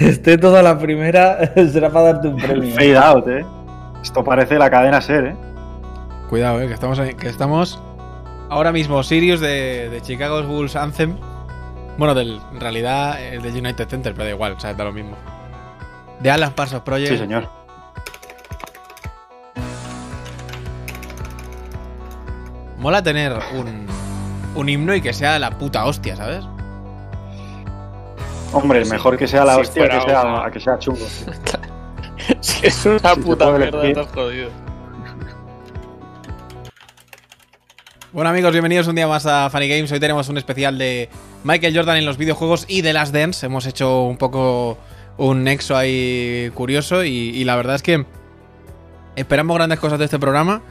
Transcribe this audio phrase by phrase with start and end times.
[0.00, 1.38] esté toda la primera,
[1.72, 2.74] será para darte un premio.
[2.74, 3.44] Fade out, eh.
[4.02, 5.36] Esto parece la cadena ser, eh.
[6.28, 7.82] Cuidado, eh, que estamos, que estamos
[8.48, 11.16] ahora mismo Sirius de, de Chicago Bulls Anthem.
[11.98, 14.92] Bueno, del, en realidad el de United Center, pero da igual, o sea, da lo
[14.92, 15.16] mismo.
[16.20, 17.12] De Alan Parsons Project.
[17.12, 17.48] Sí, señor.
[22.78, 23.86] Mola tener un,
[24.54, 26.46] un himno y que sea la puta hostia, ¿sabes?
[28.52, 31.06] Hombre, mejor que sea la Si hostia que sea, una- a que sea chungo.
[32.40, 34.50] Si es una Si puta mierda, estás jodido.
[38.12, 39.90] Bueno amigos, bienvenidos un día más a Funny Games.
[39.92, 41.08] Hoy tenemos un especial de
[41.44, 43.46] Michael Jordan en los videojuegos y de las Dance.
[43.46, 44.78] Hemos hecho un poco
[45.16, 48.04] un nexo ahí curioso y, y la verdad es que
[49.16, 50.62] esperamos grandes cosas de este programa.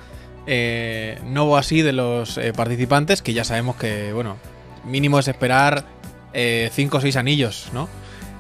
[0.48, 4.38] Eh, no hubo así de los eh, participantes, que ya sabemos que, bueno,
[4.86, 5.86] mínimo es esperar
[6.34, 7.88] 5 o 6 anillos, ¿no?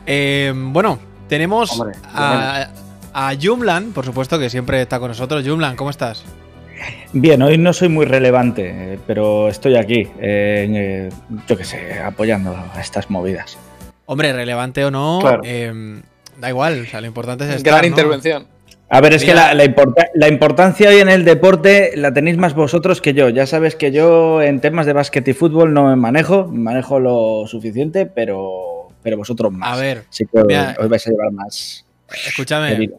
[0.05, 2.69] Eh, bueno, tenemos Hombre, a,
[3.13, 5.43] a Jumlan, por supuesto, que siempre está con nosotros.
[5.47, 6.23] Jumlan, ¿cómo estás?
[7.11, 11.09] Bien, hoy no soy muy relevante, eh, pero estoy aquí, eh, eh,
[11.47, 13.57] yo qué sé, apoyando a estas movidas.
[14.05, 15.41] Hombre, relevante o no, Claro.
[15.43, 16.01] eh,
[16.37, 16.81] da igual.
[16.81, 17.87] O sea, lo importante es estar, Gran ¿no?
[17.87, 18.47] intervención.
[18.91, 22.37] A ver, es que la, la importa- la importancia hoy en el deporte la tenéis
[22.37, 23.29] más vosotros que yo.
[23.29, 27.45] Ya sabes que yo en temas de básquet y fútbol no me manejo, manejo lo
[27.45, 29.77] suficiente, pero, pero vosotros más.
[29.77, 30.75] A ver, Así que mira.
[30.79, 31.85] hoy vais a llevar más.
[32.25, 32.89] escúchame.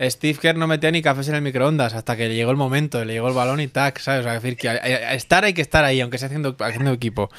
[0.00, 3.04] Steve Kerr no metía ni cafés en el microondas hasta que le llegó el momento,
[3.04, 4.20] le llegó el balón y tac, ¿sabes?
[4.20, 6.26] O sea, es decir, que a- a- a estar hay que estar ahí, aunque sea
[6.26, 7.30] haciendo, haciendo equipo.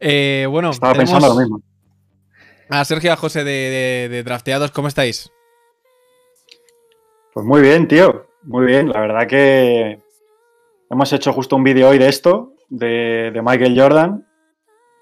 [0.00, 1.60] Eh, bueno, Estaba pensando lo mismo.
[2.70, 5.30] a Sergio y a José de, de- de Drafteados, ¿cómo estáis?
[7.38, 8.26] Pues muy bien, tío.
[8.42, 8.88] Muy bien.
[8.88, 10.02] La verdad que
[10.90, 14.26] hemos hecho justo un vídeo hoy de esto, de, de Michael Jordan,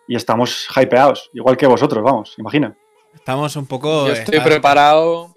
[0.06, 2.77] y estamos hypeados, igual que vosotros, vamos, imagina.
[3.15, 4.09] Estamos un poco...
[4.09, 5.34] Yo eh, estoy preparado.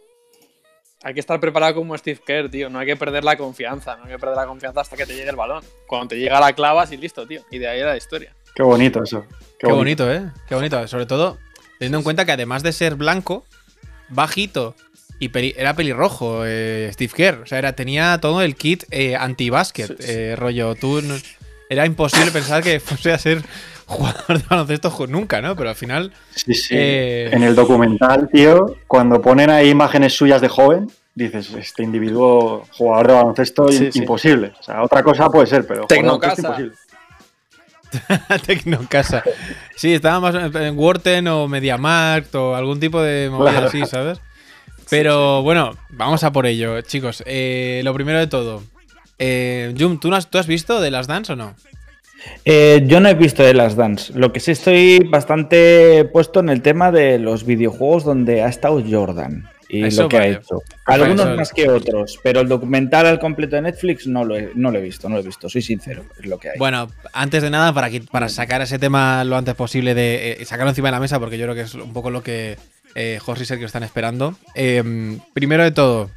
[1.02, 2.70] Hay que estar preparado como Steve Kerr, tío.
[2.70, 3.96] No hay que perder la confianza.
[3.96, 5.64] No hay que perder la confianza hasta que te llegue el balón.
[5.88, 7.44] Cuando te llega la clavas y listo, tío.
[7.50, 8.36] Y de ahí la historia.
[8.54, 9.24] Qué bonito eso.
[9.58, 10.30] Qué bonito, ¿eh?
[10.50, 10.86] Qué bonito.
[10.90, 11.38] Sobre todo,
[11.78, 13.46] teniendo en cuenta que además de ser blanco,
[14.10, 14.76] bajito
[15.20, 17.42] y peli- era pelirrojo, eh, Steve Kerr.
[17.44, 20.06] O sea, era, tenía todo el kit eh, anti-básquet, Sí, sí.
[20.08, 20.76] eh, rollo.
[20.76, 21.16] Tú no-
[21.70, 23.44] era imposible pensar que fuese a ser
[23.86, 25.56] jugador de baloncesto nunca, ¿no?
[25.56, 26.12] Pero al final.
[26.36, 26.74] Sí, sí.
[26.78, 32.66] Eh, En el documental, tío, cuando ponen ahí imágenes suyas de joven, dices, este individuo
[32.72, 34.00] jugador de baloncesto Sí, im- sí.
[34.00, 34.54] imposible.
[34.60, 36.42] O sea, otra cosa puede ser, pero Tecnocasa.
[36.42, 36.76] imposible.
[38.46, 39.24] Tecnocasa.
[39.76, 43.68] Sí, estaba más en- en Worten o MediaMarkt o algún tipo de movida Claro.
[43.68, 44.20] así, ¿sabes?
[44.90, 47.24] Pero bueno, vamos a por ello, chicos.
[47.26, 48.64] Eh, lo primero de todo.
[49.20, 51.56] Eh, Jum, ¿tú, no has, ¿tú has visto de las Dance o no?
[52.46, 54.14] Eh, yo no he visto de las Dance.
[54.14, 58.84] Lo que sí estoy bastante puesto en el tema de los videojuegos donde ha estado
[58.90, 60.30] Jordan y Eso lo que vale.
[60.30, 60.62] ha hecho.
[60.86, 64.50] Algunos Eso- más que otros, pero el documental al completo de Netflix no lo he,
[64.56, 66.58] no lo he visto, no lo he visto, soy sincero, es lo que hay.
[66.58, 70.88] Bueno, antes de nada, para sacar ese tema lo antes posible, de eh, sacarlo encima
[70.88, 72.58] de la mesa, porque yo creo que es un poco lo que
[72.96, 74.36] eh, Jorge y Sergio están esperando.
[74.56, 76.10] Eh, primero de todo,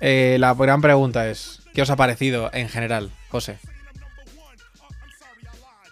[0.00, 3.58] eh, la gran pregunta es: ¿qué os ha parecido en general, José?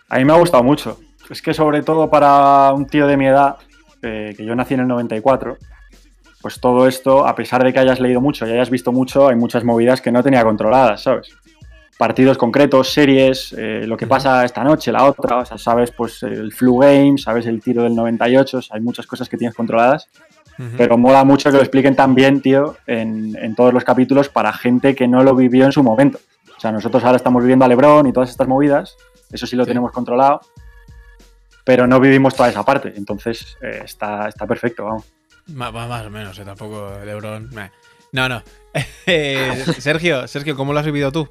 [0.09, 1.01] A mí me ha gustado mucho.
[1.31, 3.57] Es que sobre todo para un tío de mi edad,
[4.03, 5.57] eh, que yo nací en el 94,
[6.43, 9.37] pues todo esto, a pesar de que hayas leído mucho y hayas visto mucho, hay
[9.37, 11.31] muchas movidas que no tenía controladas, ¿sabes?
[12.03, 16.21] Partidos concretos, series, eh, lo que pasa esta noche, la otra, o sea, sabes pues
[16.25, 19.55] el flu game, sabes el tiro del 98, o sea, hay muchas cosas que tienes
[19.55, 20.09] controladas,
[20.77, 24.97] pero mola mucho que lo expliquen también, tío, en, en todos los capítulos para gente
[24.97, 26.19] que no lo vivió en su momento.
[26.57, 28.97] O sea, nosotros ahora estamos viviendo a Lebron y todas estas movidas,
[29.31, 29.69] eso sí lo Sí.
[29.69, 30.41] tenemos controlado,
[31.65, 35.05] pero no vivimos toda esa parte, entonces eh, está, está perfecto, vamos.
[35.55, 37.49] Ma- Más, o menos, eh, tampoco Lebron.
[37.51, 37.71] meh.
[38.13, 38.43] No, no.
[39.07, 41.29] Eh, Sergio, Sergio, ¿cómo lo has vivido tú?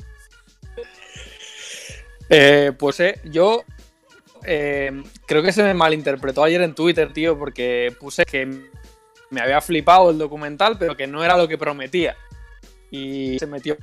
[2.33, 3.63] Eh, pues eh, yo
[4.45, 8.45] eh, creo que se me malinterpretó ayer en Twitter, tío, porque puse que
[9.29, 12.15] me había flipado el documental, pero que no era lo que prometía.
[12.89, 13.77] Y se metió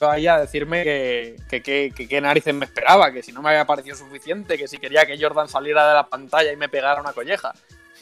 [0.00, 3.50] ahí a decirme que que- que- que qué narices me esperaba, que si no me
[3.50, 7.00] había parecido suficiente, que si quería que Jordan saliera de la pantalla y me pegara
[7.00, 7.52] una colleja.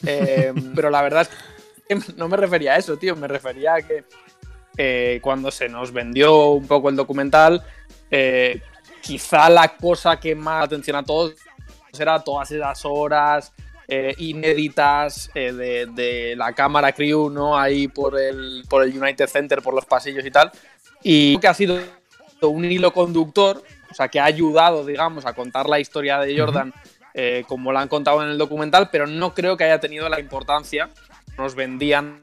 [0.05, 1.27] Eh, pero la verdad
[1.87, 4.03] es que no me refería a eso, tío, me refería a que
[4.77, 7.63] eh, cuando se nos vendió un poco el documental,
[8.11, 8.61] eh,
[9.01, 11.35] quizá la cosa que más atención a todos
[11.97, 13.51] era todas esas horas
[13.91, 17.57] eh, inéditas eh, de, de la cámara crew, ¿no?
[17.57, 20.51] Ahí por el, por el United Center, por los pasillos y tal.
[21.01, 21.79] Y creo que ha sido
[22.43, 26.71] un hilo conductor, o sea, que ha ayudado, digamos, a contar la historia de Jordan
[27.15, 30.19] eh, como la han contado en el documental, pero no creo que haya tenido la
[30.19, 30.89] importancia
[31.37, 32.19] nos vendían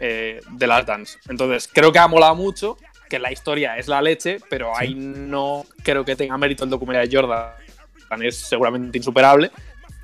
[0.00, 1.16] de las Dance.
[1.28, 2.76] Entonces, creo que ha molado mucho,
[3.12, 7.06] que la historia es la leche, pero ahí no creo que tenga mérito el documental
[7.06, 7.50] de Jordan.
[8.22, 9.50] Es seguramente insuperable.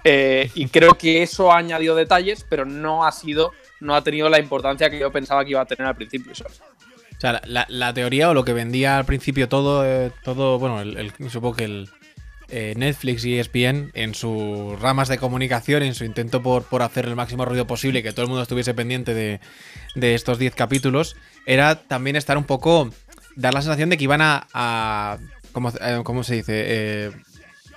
[0.04, 4.28] Eh, y creo que eso ha añadido detalles, pero no ha sido, no ha tenido
[4.28, 6.32] la importancia que yo pensaba que iba a tener al principio.
[6.32, 11.10] O sea, la, teoría o lo que vendía al principio todo, eh, todo bueno, el,
[11.30, 11.88] supongo que el
[12.48, 17.06] eh, Netflix y ESPN en sus ramas de comunicación, en su intento por, por hacer
[17.06, 19.40] el máximo ruido posible y que todo el mundo estuviese pendiente de,
[19.94, 21.16] de estos 10 capítulos,
[21.46, 22.90] era también estar un poco,
[23.36, 25.18] dar la sensación de que iban a, a
[25.52, 25.72] ¿cómo,
[26.04, 27.12] ¿cómo, se dice?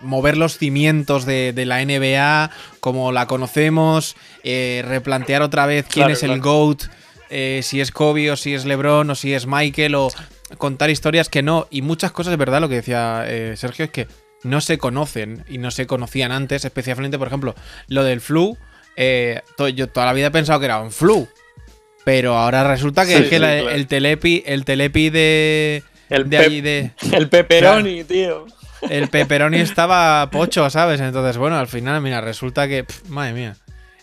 [0.02, 6.24] mover los cimientos de, la NBA como la conocemos, eh, replantear otra vez quién es
[6.24, 6.84] el GOAT,
[7.30, 10.10] eh, si es Kobe o si es LeBron o si es Michael o
[10.58, 11.68] contar historias que no.
[11.70, 14.08] Y muchas cosas, de verdad, lo que decía eh, Sergio es que
[14.44, 17.56] no se conocen y no se conocían antes, especialmente, por ejemplo,
[17.88, 18.58] lo del flu.
[18.98, 21.28] yo toda la vida he pensado que era un flu.
[22.04, 25.84] Pero ahora resulta que es que el telepi, el telepi de.
[26.10, 28.46] El, de el pepperoni, tío
[28.90, 31.00] el pepperoni estaba pocho, ¿sabes?
[31.02, 32.86] Entonces, bueno, al final, mira, resulta que.
[33.10, 33.56] madre mía.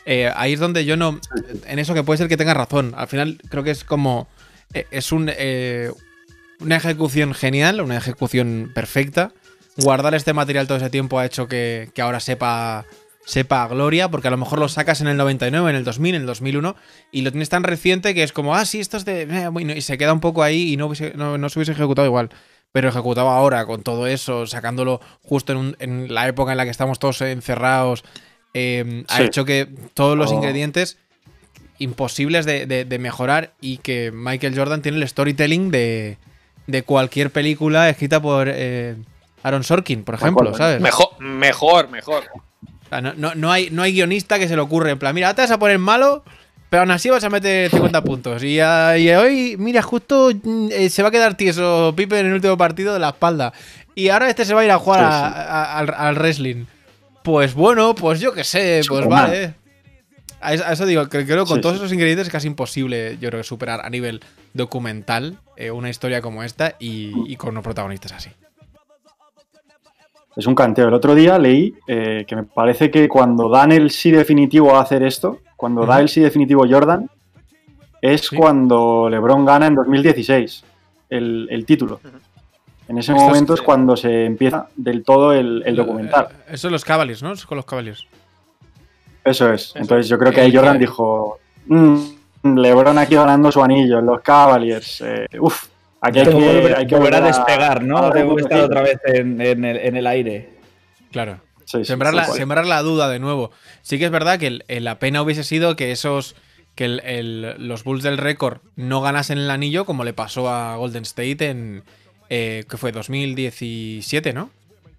[0.07, 1.21] Eh, ahí es donde yo no.
[1.67, 2.95] En eso que puede ser que tenga razón.
[2.97, 4.29] Al final, creo que es como.
[4.75, 5.91] Eh, es un, eh,
[6.61, 9.33] una ejecución genial, una ejecución perfecta.
[9.79, 12.85] Guardar este material todo ese tiempo ha hecho que, ahora sepa
[13.25, 16.21] sepa gloria, porque a lo mejor lo sacas en el 99, en el 2000, en
[16.23, 16.77] el 2001,
[17.13, 19.29] y lo tienes tan reciente que es como, ah, sí, esto es de...
[19.77, 22.31] y se queda un poco ahí y no, no, no se hubiese ejecutado igual
[22.73, 26.99] pero ejecutado ahora con todo eso, sacándolo justo en, la época en la que estamos
[26.99, 28.05] todos encerrados,
[28.55, 30.35] eh, ha hecho que todos los oh.
[30.35, 30.99] ingredientes
[31.79, 36.19] imposibles de, mejorar y que Michael Jordan tiene el storytelling de,
[36.85, 38.97] cualquier película escrita por eh,
[39.49, 40.81] Aaron Sorkin, por ejemplo, ¿sabes?
[40.81, 42.25] Mejor, mejor, mejor.
[43.37, 45.59] no, hay, no hay guionista que se le ocurre en plan, mira, te vas a
[45.59, 46.25] poner malo
[46.71, 48.43] pero aún así vas a meter 50 puntos.
[48.45, 52.57] Y, hoy, mira, justo mm, eh, se va a quedar tieso Pipe en el último
[52.59, 53.53] partido de la espalda.
[53.95, 56.67] Y ahora este se va a ir a jugar al, wrestling.
[57.25, 59.55] Pues bueno, pues yo qué sé, pues vale.
[60.41, 63.81] A eso, digo, creo que con todos esos ingredientes es casi imposible, yo creo, superar
[63.85, 64.21] a nivel
[64.55, 68.31] documental eh, una historia como esta y, con unos protagonistas así.
[70.39, 70.87] Es un canteo.
[70.87, 74.83] El otro día leí eh, que me parece que cuando dan el sí definitivo a
[74.83, 77.11] hacer esto, cuando da el sí definitivo Jordan,
[78.01, 80.63] es cuando LeBron gana en 2016
[81.11, 82.01] el, título.
[82.87, 86.29] En ese momento es, cuando se empieza del todo el, documental.
[86.31, 87.33] Eh, eso es los Cavaliers, ¿no?
[87.33, 88.07] Es con los Cavaliers.
[89.25, 89.73] Eso es.
[89.75, 91.97] Entonces yo creo que ahí Jordan dijo, mm,
[92.45, 95.01] LeBron aquí ganando su anillo, los Cavaliers.
[95.01, 95.67] Eh, uf,
[96.01, 96.27] aquí hay
[96.87, 98.11] que, volver, a, despegar, ¿no?
[98.11, 100.51] Tengo que estar otra vez en, el, aire.
[101.11, 101.41] Claro.
[101.65, 103.51] sembrar, la, sembrar, la, duda de nuevo.
[103.83, 106.37] Sí que es verdad que la pena hubiese sido que esos.
[106.75, 106.89] que
[107.59, 111.83] los Bulls del récord no ganasen el anillo, como le pasó a Golden State en.
[112.31, 114.51] Eh, que fue 2017, ¿no?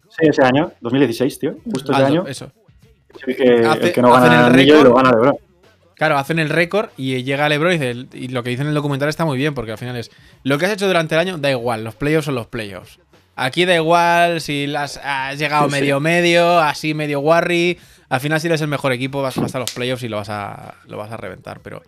[0.10, 1.58] Sí, ese año, 2016, tío.
[1.72, 2.26] Justo ese año.
[2.28, 2.52] Eso.
[3.24, 5.49] que, el que no gana el, anillo y lo gana LeBron.
[6.00, 8.74] Claro, hacen el récord y llega LeBron y, dice, y lo que dice en el
[8.74, 10.10] documental está muy bien, porque al final es.
[10.44, 13.00] Lo que has hecho durante el año da igual, los playoffs son los playoffs.
[13.36, 17.78] Aquí da igual si las has llegado medio medio, así medio worry.
[18.08, 20.76] Al final, si eres el mejor equipo, vas, a los playoffs y lo vas a,
[20.88, 21.60] lo vas a reventar.
[21.60, 21.84] Pero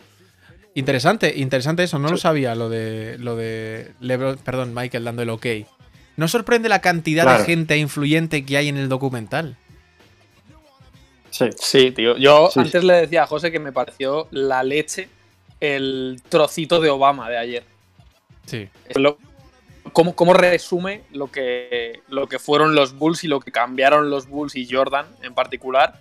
[0.75, 1.97] interesante, interesante eso.
[1.97, 5.45] No lo sabía lo de lo de Lebron, perdón, Michael dando el ok.
[6.18, 9.56] ¿No sorprende la cantidad de gente influyente que hay en el documental?
[11.31, 11.50] Sí.
[11.57, 12.16] Sí, tío.
[12.18, 15.09] Yo antes le decía a José que me pareció la leche
[15.59, 17.64] el trocito de Obama de ayer.
[18.45, 18.69] Sí.
[18.95, 19.18] Lo,
[19.94, 24.56] ¿Cómo, resume lo que, lo que fueron los Bulls y lo que cambiaron los Bulls
[24.56, 26.00] y Jordan en particular?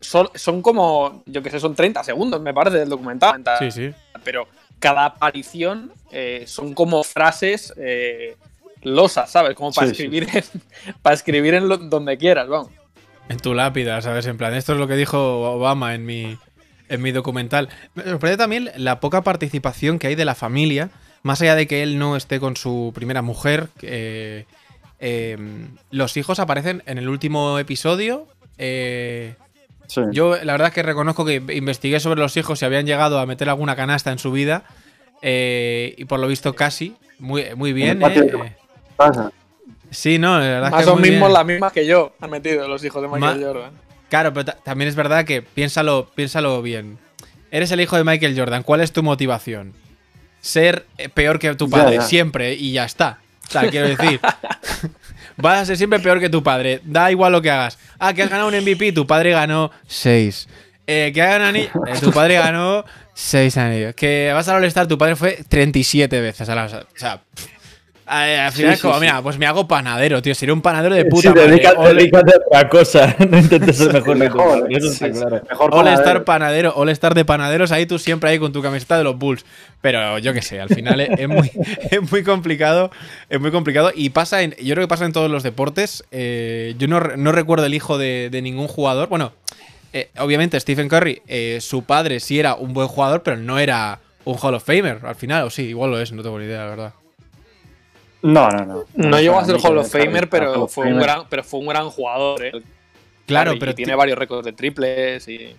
[0.00, 3.42] son, como, yo que sé, son 30 segundos, me parece, del documental.
[3.58, 3.90] Sí, sí.
[4.24, 8.36] Pero cada aparición eh, son como frases eh,
[8.82, 9.54] losas, ¿sabes?
[9.54, 10.44] Como para escribir, En,
[11.02, 12.70] para escribir en donde quieras, vamos.
[13.28, 14.26] En tu lápida, ¿sabes?
[14.26, 16.38] En plan, esto es lo que dijo Obama en mi,
[16.88, 17.68] en mi documental.
[17.94, 20.90] Me sorprende también la poca participación que hay de la familia
[21.22, 24.46] más allá de que él no esté con su primera mujer, eh,
[24.98, 28.26] em, los hijos aparecen en el último episodio.
[28.56, 29.34] Eh,
[30.12, 33.26] yo la verdad es que reconozco que investigué sobre los hijos si habían llegado a
[33.26, 34.64] meter alguna canasta en su vida.
[35.22, 36.96] Eh, y por lo visto casi.
[37.18, 38.00] Muy, muy bien.
[39.90, 42.68] Sí, no, la verdad Más es que o mismos las mismas que yo han metido
[42.68, 43.72] los hijos de Michael Jordan.
[44.08, 46.98] Claro, pero también es verdad que piénsalo, piénsalo bien.
[47.50, 48.62] Eres el hijo de Michael Jordan.
[48.62, 49.74] ¿Cuál es tu motivación?
[50.40, 53.18] ser eh, peor que tu padre, siempre, y ya está.
[53.48, 54.20] O sea, quiero decir,
[55.36, 57.78] vas a ser siempre peor que tu padre, da igual lo que hagas.
[57.98, 60.48] Ah, que has ganado un MVP, tu padre ganó 6.
[60.86, 61.70] Eh, que hagan anillo.
[61.86, 63.94] Eh, tu padre ganó 6 anillos.
[63.94, 66.48] Que vas a All-Star, tu padre fue 37 veces.
[66.48, 67.46] A la, o sea, pff,
[68.08, 70.34] a- al final, Sí, como, sí, mira, pues me hago panadero, tío.
[70.34, 71.48] Sería un panadero de puta Sí, madre.
[71.48, 73.16] dedícate, All- dedícate a otra cosa.
[73.30, 75.20] No intentes ser mejor Mejor, Eso está sí, sí.
[75.20, 75.42] claro.
[75.48, 76.72] Mejor All Star panadero.
[76.74, 79.44] All Star de panaderos, ahí tú siempre ahí con tu camiseta de los Bulls.
[79.80, 81.50] Pero yo qué sé, al final es, es muy,
[81.90, 82.90] es muy complicado.
[83.28, 83.92] Es muy complicado.
[83.94, 84.54] Y pasa en.
[84.62, 86.04] Yo creo que pasa en todos los deportes.
[86.10, 89.08] Eh, yo no, no recuerdo el hijo de, de ningún jugador.
[89.08, 89.32] Bueno,
[89.92, 94.00] eh, obviamente Stephen Curry, eh, su padre sí era un buen jugador, pero no era
[94.24, 95.44] un Hall of Famer al final.
[95.44, 96.92] O sí, igual lo es, no tengo ni idea, la verdad.
[98.22, 98.84] No, no, no.
[98.94, 101.88] No llegó a ser Hall of Famer, pero fue un gran, pero fue un gran
[101.90, 102.44] jugador.
[102.44, 102.52] ¿eh?
[103.26, 105.54] Claro, Y pero tiene ti- varios récords de triples y.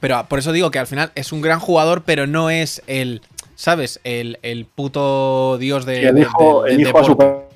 [0.00, 3.22] Pero por eso digo que al final es un gran jugador, pero no es el.
[3.54, 4.00] ¿Sabes?
[4.04, 6.00] El, el puto dios de.
[6.00, 7.06] Sí, el de- hijo, el deporte.
[7.06, 7.46] superado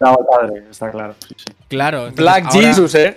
[0.00, 1.14] al padre, está claro.
[1.26, 1.44] sí, sí.
[1.68, 1.98] Claro.
[2.08, 3.16] entonces Black ahora- Jesus, ¿eh?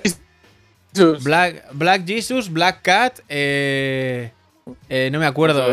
[1.22, 4.32] Black, Black Jesus, Black Cat, eh,
[4.90, 5.64] eh, no me acuerdo.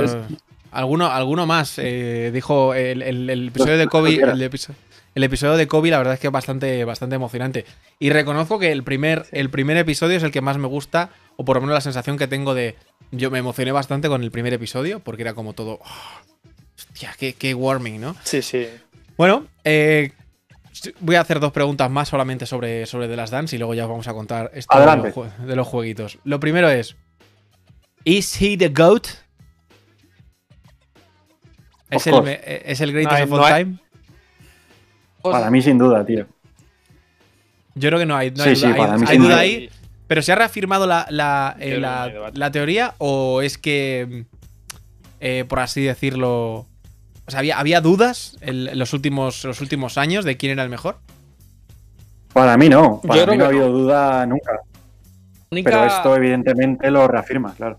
[0.74, 1.78] Alguno, alguno más.
[1.78, 4.10] eh, dijo el, el- el episodio de Kobe.
[4.32, 4.74] El, episo-
[5.14, 7.64] el episodio de Kobe, la verdad es que es bastante, bastante emocionante.
[7.98, 11.44] Y reconozco que el primer, el primer episodio es el que más me gusta, o
[11.44, 12.74] por lo menos la sensación que tengo de.
[13.12, 15.78] Yo me emocioné bastante con el primer episodio, porque era como todo.
[15.80, 16.44] "Oh,
[16.76, 18.16] hostia, qué, qué warming, ¿no?
[18.24, 18.66] Sí, sí.
[19.16, 20.10] Bueno, eh,
[20.98, 23.84] voy a hacer dos preguntas más solamente sobre, sobre The Last Dance y luego ya
[23.84, 26.18] os vamos a contar esto de los, de los jueguitos.
[26.24, 26.96] Lo primero es:
[28.04, 29.06] ¿Is he the GOAT?
[31.96, 32.14] ¿Es el,
[32.64, 33.78] ¿Es el greatest No of all no hay- time?
[35.22, 36.26] Para mí, sin duda, tío.
[37.74, 39.22] Yo creo que no hay, no Sí, hay sí, duda, hay- para mí hay sin
[39.22, 39.40] duda duda.
[39.42, 39.70] ahí.
[40.06, 44.26] ¿Pero se ha reafirmado la, la, eh, la- teoría o es que,
[45.20, 46.66] eh, por así decirlo,
[47.26, 50.62] o sea, había, había dudas en, en los, últimos, los últimos años de quién era
[50.62, 50.98] el mejor?
[52.34, 53.00] Para mí no.
[53.06, 54.60] Para Yo mí no ha habido duda nunca.
[55.50, 57.76] Única- Pero esto, evidentemente, lo reafirma, claro.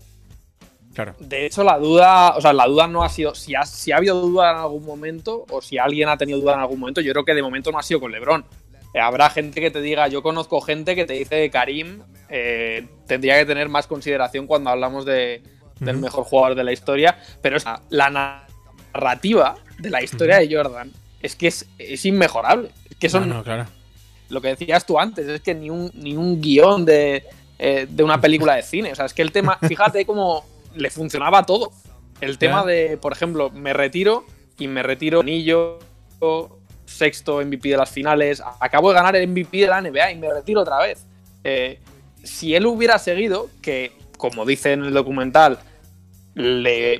[0.96, 1.14] Claro.
[1.18, 3.98] De hecho, la duda, o sea, la duda no ha sido si ha, si ha
[3.98, 7.02] habido duda en algún momento o si alguien ha tenido duda en algún momento.
[7.02, 8.46] Yo creo que de momento no ha sido con LeBron.
[8.94, 12.00] Eh, habrá gente que te diga, yo conozco gente que te dice que Karim
[12.30, 15.42] eh, tendría que tener más consideración cuando hablamos de,
[15.80, 17.58] del mejor jugador de la historia, pero
[17.90, 18.48] la
[18.94, 22.70] narrativa de la historia de Jordan es que es, es inmejorable.
[22.88, 23.66] Es que son No, no, claro.
[24.30, 27.22] lo que decías tú antes, es que ni un, ni un guion de,
[27.58, 28.92] eh, de una película de cine.
[28.92, 31.72] O sea, es que el tema, fíjate cómo le funcionaba todo.
[32.20, 34.24] El tema de, por ejemplo, me retiro
[34.58, 35.78] y me retiro anillo,
[36.86, 40.32] sexto MVP de las finales, acabo de ganar el MVP de la NBA y me
[40.32, 41.04] retiro otra vez.
[41.44, 41.78] Eh,
[42.22, 45.58] si él hubiera seguido, que como dice en el documental,
[46.34, 46.96] le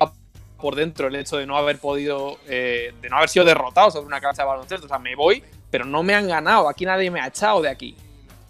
[0.57, 4.07] por dentro el hecho de no haber podido, eh, de no haber sido derrotado sobre
[4.07, 4.85] una cancha de baloncesto.
[4.85, 6.67] O sea, me voy, pero no me han ganado.
[6.67, 7.95] Aquí nadie me ha echado de aquí.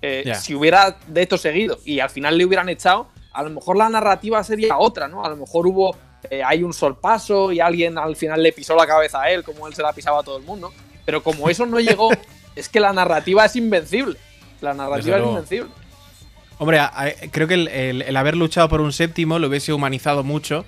[0.02, 0.34] Eh.
[0.36, 3.88] Si hubiera de hecho seguido y al final le hubieran echado, a lo mejor la
[3.90, 5.24] narrativa sería otra, ¿no?
[5.24, 5.96] A lo mejor hubo,
[6.30, 9.68] eh, hay un sorpaso y alguien al final le pisó la cabeza a él, como
[9.68, 10.74] él se la pisaba a todo el mundo.
[11.06, 12.10] Pero como eso no llegó,
[12.56, 14.18] es que la narrativa es invencible.
[14.62, 15.70] La narrativa es invencible.
[16.60, 19.72] Hombre, a- a- creo que el, el- el haber luchado por un séptimo lo hubiese
[19.74, 20.66] humanizado mucho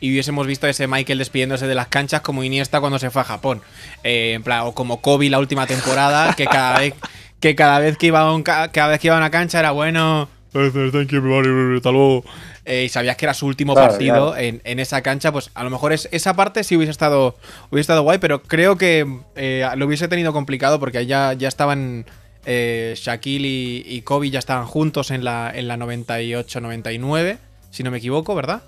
[0.00, 3.22] y hubiésemos visto a ese Michael despidiéndose de las canchas como Iniesta cuando se fue
[3.22, 3.60] a Japón.
[4.04, 6.94] Eh, en plan, o como Kobe la última temporada, que cada vez
[7.40, 9.58] que cada vez que iba a, un ca- cada vez que iba a una cancha
[9.58, 10.28] era bueno.
[10.52, 12.24] Thank you, everybody, hasta luego.
[12.66, 14.36] Eh, y sabías que era su último Claro, partido claro.
[14.36, 17.36] En, en esa cancha, pues a lo mejor es, esa parte sí hubiese estado,
[17.70, 21.48] hubiese estado guay, pero creo que eh, lo hubiese tenido complicado porque ahí ya, ya
[21.48, 22.04] estaban
[22.44, 27.38] eh, Shaquille y, y Kobe ya estaban juntos en la, en la 98-99,
[27.70, 28.62] si no me equivoco, ¿verdad?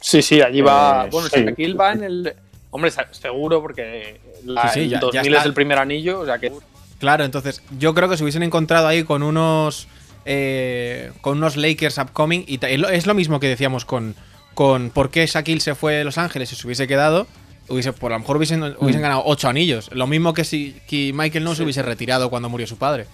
[0.00, 1.06] Sí, sí, allí va.
[1.06, 1.44] Eh, bueno, sí.
[1.44, 2.34] Shaquille va en el.
[2.70, 5.40] Hombre, se- seguro, porque la, Sí, sí, el ya- ya 2000 está.
[5.40, 6.52] es el primer anillo, o sea que.
[6.98, 9.88] Claro, entonces yo creo que se hubiesen encontrado ahí con unos
[10.24, 14.14] eh, con unos Lakers upcoming y es lo, mismo que decíamos con,
[14.52, 17.26] con por qué Shaquille se fue de Los Ángeles y se hubiese quedado,
[17.68, 19.90] hubiese, por lo mejor hubiesen, hubiesen ganado ocho anillos.
[19.92, 23.06] Lo mismo que si que Michael no se hubiese retirado cuando murió su padre.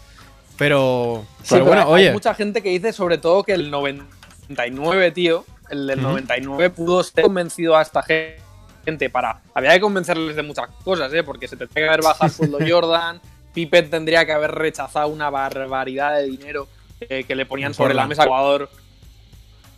[0.56, 3.70] Pero, Sí, pero pero bueno, hay oye, mucha gente que dice sobre todo que el
[3.70, 6.08] 99, tío, el del Ujú.
[6.08, 9.40] 99 pudo ser convencido a esta gente para...
[9.54, 11.22] Había que convencerles de muchas cosas, ¿eh?
[11.22, 13.20] Porque se que haber bajado el sueldo Jordan,
[13.54, 16.68] Pippen tendría que haber rechazado una barbaridad de dinero
[17.00, 18.68] eh, que le ponían sobre la mesa al jugador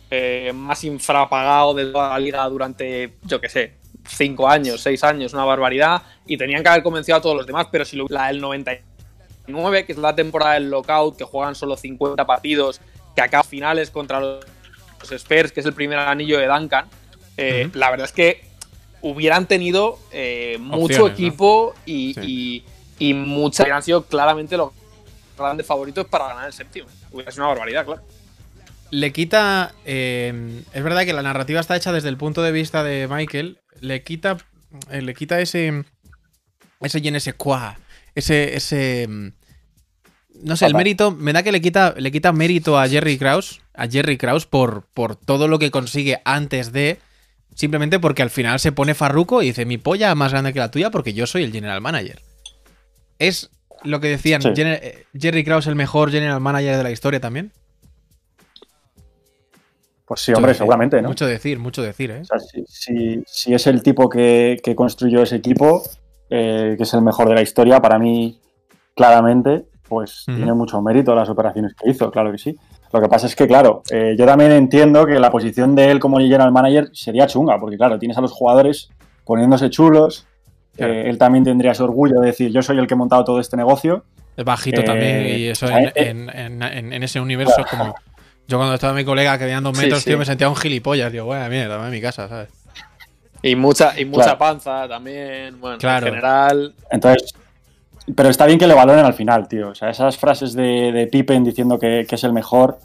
[0.09, 3.73] eh, más infrapagado de toda la liga durante, yo qué sé,
[4.07, 7.67] cinco años, seis años, una barbaridad, y tenían que haber convencido a todos los demás,
[7.71, 11.75] pero si lo- la del 99, que es la temporada del lockout, que juegan solo
[11.75, 12.79] 50 partidos,
[13.15, 16.85] que acaba finales contra los Spurs, que es el primer anillo de Duncan,
[17.35, 18.45] eh, la verdad es que
[19.01, 21.13] hubieran tenido eh, mucho Opciones, ¿no?
[21.27, 22.21] equipo y, Sí.
[22.23, 22.63] y,
[22.99, 24.71] y muchas hubieran sido claramente los
[25.37, 26.87] grandes favoritos para ganar el séptimo.
[27.11, 28.01] Hubiera sido una barbaridad, claro.
[28.91, 29.73] le quita.
[29.85, 33.59] eh, es verdad que la narrativa está hecha desde el punto de vista de Michael.
[33.81, 34.37] Le quita.
[34.89, 35.83] eh, le quita ese.
[36.81, 37.77] Ese y ese qua.
[38.15, 38.55] Ese.
[38.55, 39.27] ese mm,
[40.43, 41.11] no sé, el mérito.
[41.11, 43.61] Me da que le quita, le quita mérito a Jerry Krause.
[43.73, 46.99] A Jerry Krause por, por todo lo que consigue antes de.
[47.55, 50.71] Simplemente porque al final se pone farruco y dice: Mi polla más grande que la
[50.71, 52.21] tuya porque yo soy el general manager.
[53.19, 53.49] Es
[53.83, 54.41] lo que decían.
[54.41, 54.49] Sí.
[54.55, 57.51] Eh, Jerry Krause el mejor general manager de la historia también.
[60.05, 61.09] Pues sí, hombre, decir, seguramente, ¿no?
[61.09, 62.21] Mucho decir, mucho decir, ¿eh?
[62.21, 65.83] O sea, si, si- si es el tipo que, que construyó ese equipo,
[66.29, 68.39] eh, que es el mejor de la historia, para mí,
[68.95, 72.55] claramente, pues tiene mucho mérito las operaciones que hizo, claro que sí.
[72.93, 75.99] Lo que pasa es que, claro, eh, yo también entiendo que la posición de él
[75.99, 78.89] como general manager sería chunga, porque, claro, tienes a los jugadores
[79.25, 80.25] poniéndose chulos.
[80.77, 80.93] Claro.
[80.93, 83.39] eh, él también tendría ese orgullo de decir, yo soy el que he montado todo
[83.39, 84.03] este negocio.
[84.35, 87.95] Es bajito Eh, también y eso eh, en, en- en- ese universo es como...
[88.47, 90.09] Yo cuando estaba mi colega que veían dos metros, sí.
[90.11, 91.11] tío, me sentía un gilipollas.
[91.11, 92.47] Digo, buena mierda, me en mi casa, ¿sabes?
[93.41, 94.37] Y mucha, y mucha Claro.
[94.37, 95.59] panza también.
[95.59, 96.07] Bueno, Claro.
[96.07, 96.73] en general.
[96.89, 97.33] Entonces,
[98.15, 99.69] pero está bien que le valoren al final, tío.
[99.69, 102.77] O sea, esas frases de, de Pippen diciendo que, que es el mejor,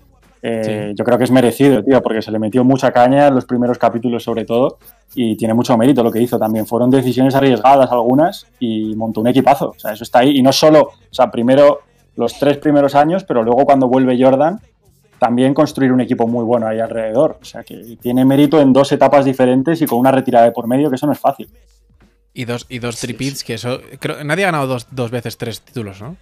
[0.42, 0.94] eh, Sí.
[0.96, 3.78] yo creo que es merecido, tío, porque se le metió mucha caña en los primeros
[3.78, 4.78] capítulos sobre todo
[5.14, 6.66] y tiene mucho mérito lo que hizo también.
[6.66, 9.70] Fueron decisiones arriesgadas algunas y montó un equipazo.
[9.76, 10.36] O sea, eso está ahí.
[10.38, 11.80] Y no solo, o sea, primero
[12.16, 14.60] los tres primeros años, pero luego cuando vuelve Jordan,
[15.18, 17.38] también construir un equipo muy bueno ahí alrededor.
[17.40, 20.66] O sea, que tiene mérito en dos etapas diferentes y con una retirada de por
[20.66, 21.48] medio, que eso no es fácil.
[22.34, 23.80] Y dos, y dos tripits, que eso...
[24.00, 26.16] Creo, nadie ha ganado dos, dos veces tres títulos, ¿no?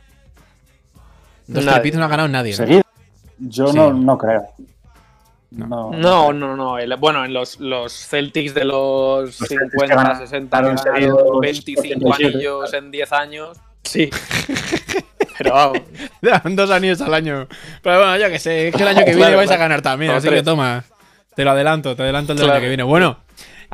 [1.46, 1.80] Dos Nadie.
[1.80, 2.50] tripits no ha ganado nadie.
[2.52, 2.56] ¿no?
[2.58, 2.82] Seguido.
[3.40, 3.76] Yo Sí.
[3.76, 4.44] no, no creo.
[5.50, 5.66] No.
[5.66, 6.78] No, No, no, no.
[6.78, 10.62] el- bueno, en los, los Celtics de los Los Celtics 50, que ganaron 60, que
[10.62, 12.24] ganaron seguidos 25 87.
[12.36, 13.58] anillos en 10 años.
[13.82, 14.10] Sí.
[15.38, 15.80] Pero vamos.
[16.56, 17.48] Dos anillos al año.
[17.82, 19.62] Pero bueno, yo que sé, es que el año que viene Claro, vais a claro.
[19.62, 20.40] ganar también, No, así tres.
[20.40, 20.84] que toma.
[21.34, 22.56] Te lo adelanto, te adelanto el del Claro.
[22.58, 22.82] año que viene.
[22.82, 23.18] Bueno,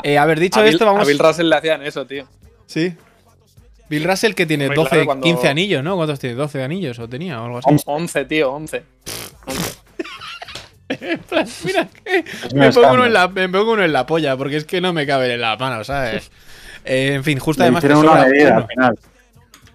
[0.02, 1.02] eh, haber dicho A Bill, esto, vamos.
[1.02, 2.26] a Bill Russell le hacían eso, tío.
[2.66, 2.94] Sí.
[3.88, 5.97] Bill Russell que tiene Hombre, 12, claro, cuando- 15 anillos, ¿no?
[5.97, 6.36] ¿Cuántos tiene?
[6.36, 7.69] 12 anillos o tenía o algo así.
[7.86, 8.82] 11, tío, 11.
[9.47, 9.87] 11.
[11.65, 14.56] Mira, que un me, pongo uno en la, me pongo uno en la polla porque
[14.56, 16.30] es que no me cabe en la mano, ¿sabes?
[16.85, 18.99] Eh, en fin, justo además que, una medida al final.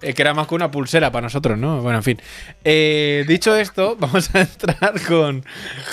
[0.02, 1.82] Eh, que era más que una pulsera para nosotros, ¿no?
[1.82, 2.22] Bueno, en fin.
[2.64, 5.46] Eh, dicho esto, vamos a entrar con,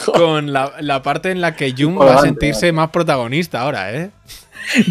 [0.07, 4.11] con la, la parte en la que Jun va a sentirse más protagonista ahora, ¿eh?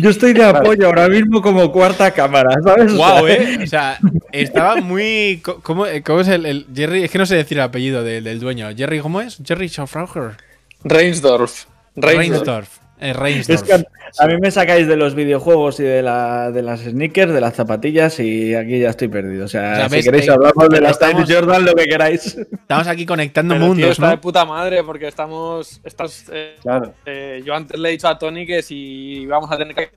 [0.01, 2.95] Yo estoy de apoyo ahora mismo como cuarta cámara, ¿sabes?
[2.95, 3.59] Guau, ¿eh?
[3.63, 3.99] O sea,
[4.31, 5.41] estaba muy...
[5.63, 7.03] ¿Cómo, cómo es el, el Jerry?
[7.03, 8.69] Es que no sé decir el apellido del, del dueño.
[8.75, 9.37] Jerry, ¿cómo es?
[9.45, 10.37] Jerry Schaufrauger.
[10.83, 11.65] Reinsdorf.
[11.95, 12.17] Reinsdorf.
[12.17, 12.86] Reinsdorf.
[12.99, 16.79] Eh, Es que a mí me sacáis de los videojuegos y de, la, de las
[16.81, 19.45] sneakers, de las zapatillas y aquí ya estoy perdido.
[19.45, 21.85] O sea, O sea, si ves, queréis eh, hablamos de las Times Jordan, lo que
[21.85, 22.35] queráis.
[22.37, 24.21] Estamos aquí conectando Pero, tío, mundos, está de ¿no?
[24.21, 25.79] puta madre porque estamos.
[25.83, 26.93] estás, eh, Claro.
[27.05, 29.89] eh, yo antes le he dicho a Tony que si íbamos a tener que.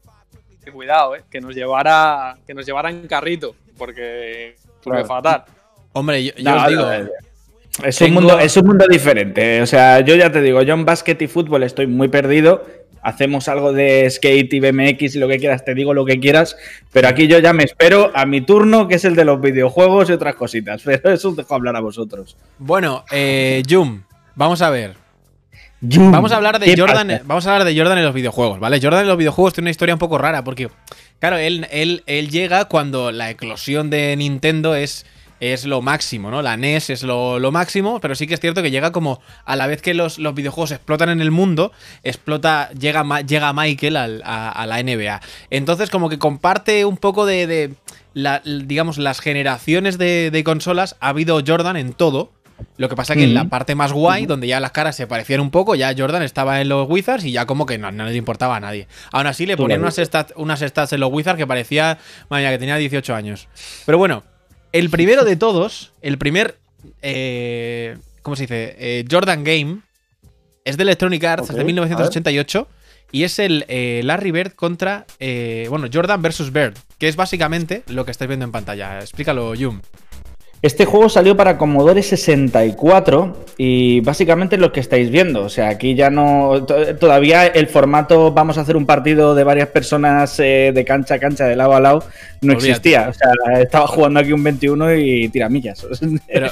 [0.63, 2.37] que cuidado, eh, que nos llevara.
[2.47, 3.55] Que nos llevara en carrito.
[3.79, 4.57] Porque.
[4.85, 5.07] Porque Claro.
[5.07, 5.45] fatal.
[5.93, 6.83] Hombre, yo, yo No, os digo...
[6.83, 9.63] no, Es un, mundo, es un mundo diferente.
[9.63, 12.65] O sea, yo ya te digo, yo en básquet y fútbol estoy muy perdido.
[13.03, 16.57] Hacemos algo de skate y BMX y lo que quieras, te digo lo que quieras.
[16.93, 20.11] Pero aquí yo ya me espero a mi turno, que es el de los videojuegos
[20.11, 20.83] y otras cositas.
[20.85, 22.37] Pero eso os dejo hablar a vosotros.
[22.59, 24.03] Bueno, eh, Jum,
[24.35, 24.95] vamos a ver.
[25.83, 27.09] Jum, Vamos a hablar de ¿qué Jordan.
[27.09, 27.23] pasa?
[27.25, 28.79] Vamos a hablar de Jordan en los videojuegos, ¿vale?
[28.83, 30.69] Jordan en los videojuegos tiene una historia un poco rara porque,
[31.19, 35.07] claro, él, él, él llega cuando la eclosión de Nintendo es,
[35.41, 36.43] es lo máximo, ¿no?
[36.43, 39.57] La NES es lo, lo máximo, pero sí que es cierto que llega como a
[39.57, 41.73] la vez que los, los videojuegos explotan en el mundo,
[42.03, 45.21] explota, llega, llega Michael al- a, a la NBA.
[45.51, 47.75] Entonces, como que comparte un poco de, de
[48.15, 50.97] la- digamos, las generaciones de, de consolas.
[51.01, 52.33] Ha habido Jordan en todo.
[52.77, 55.41] Lo que pasa que en la parte más guay, donde ya las caras se parecían
[55.41, 58.15] un poco, ya Jordan estaba en los Wizards y ya como que no, no le
[58.15, 58.87] importaba a nadie.
[59.13, 61.97] Aún así le ponían unas stats, unas stats en los Wizards que parecía,
[62.31, 63.49] mía, que tenía 18 años.
[63.87, 64.25] Pero bueno,
[64.73, 66.59] el primero de todos, el primer,
[67.03, 68.77] eh, ¿cómo se dice?
[68.79, 69.81] Eh, Jordan Game,
[70.65, 72.69] es de Electronic Arts, es de 1988.
[73.13, 77.83] Y es el eh, Larry Bird contra, eh, bueno, Jordan versus Bird, que es básicamente
[77.89, 79.01] lo que estáis viendo en pantalla.
[79.01, 79.81] Explícalo, Yum.
[80.63, 85.43] Este juego salió para Commodore 64 y básicamente es lo que estáis viendo.
[85.43, 86.65] O sea, aquí ya no.
[86.67, 91.15] to- Todavía el formato vamos a hacer un partido de varias personas eh, de cancha
[91.15, 92.05] a cancha, de lado a lado,
[92.43, 93.09] no existía.
[93.09, 95.87] O sea, estaba jugando aquí un 21 y tiramillas.
[96.27, 96.51] Pero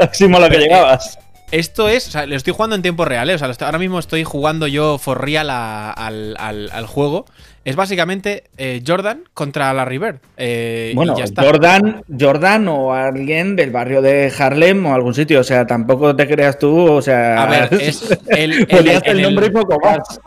[0.00, 1.18] Máximo a lo que llegabas.
[1.52, 3.34] Esto es, o sea, lo estoy jugando en tiempo real, ¿eh?
[3.34, 7.24] o sea, ahora mismo estoy jugando yo for real al, al, juego.
[7.66, 10.20] Es básicamente eh, Jordan contra Larry Bird.
[10.36, 15.66] Eh, bueno, Jordan, Jordan o alguien del barrio de Harlem o algún sitio, o sea,
[15.66, 17.42] tampoco te creas tú, o sea...
[17.42, 18.68] A ver, es el,
[19.04, 20.20] el, nombre poco más.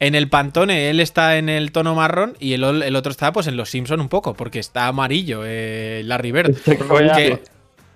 [0.00, 3.48] En el Pantone él está en el tono marrón y el, el otro está pues
[3.48, 6.56] en los Simpson un poco, porque está amarillo Larry Bird.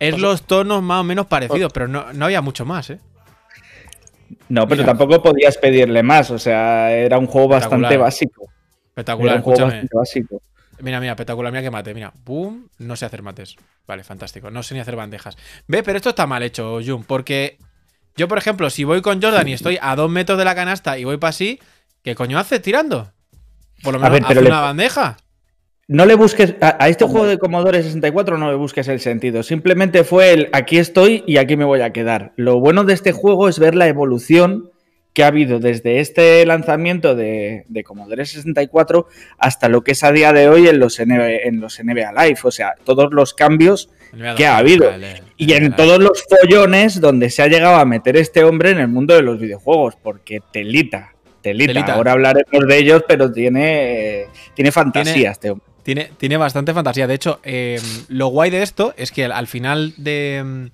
[0.01, 2.99] Es los tonos más o menos parecidos, pero no, había mucho más, ¿eh?
[4.49, 6.31] No, pero tampoco podías pedirle más.
[6.33, 8.52] O sea, era un juego bastante básico.
[8.93, 9.89] Espectacular, escúchame.
[9.93, 10.43] básico.
[10.81, 12.13] Mira, mira, espectacular, mira que mate, mira.
[12.25, 13.57] Boom, no sé hacer mates.
[13.87, 14.51] Vale, fantástico.
[14.51, 15.37] No sé ni hacer bandejas.
[15.67, 17.59] Ve, pero esto está mal hecho, Jun, porque
[18.17, 20.99] yo, por ejemplo, si voy con Jordan y estoy a dos metros de la canasta
[20.99, 21.61] y voy para así,
[22.03, 23.13] ¿qué coño hace tirando?
[23.83, 25.17] Por lo menos hace una bandeja
[25.93, 29.43] no le busques a, este juego de Commodore 64 no le busques el sentido.
[29.43, 32.33] Simplemente fue el aquí estoy y aquí me voy a quedar.
[32.37, 34.71] Lo bueno de este juego es ver la evolución
[35.13, 39.07] que ha habido desde este lanzamiento de, Commodore 64
[39.39, 42.39] hasta lo que es a día de hoy en los, NBA, en los NBA Live.
[42.45, 43.91] O sea, todos los cambios
[44.37, 44.91] que ha habido.
[45.37, 48.89] Y en todos los follones donde se ha llegado a meter este hombre en el
[48.89, 49.97] mundo de los videojuegos.
[50.03, 51.95] Porque telita, telita.
[51.95, 55.67] Ahora hablaremos de ellos, pero tiene, tiene fantasía este hombre.
[55.83, 57.07] Tiene, tiene bastante fantasía.
[57.07, 60.37] De hecho, em, lo guay de esto es que al, final de.
[60.37, 60.71] Em,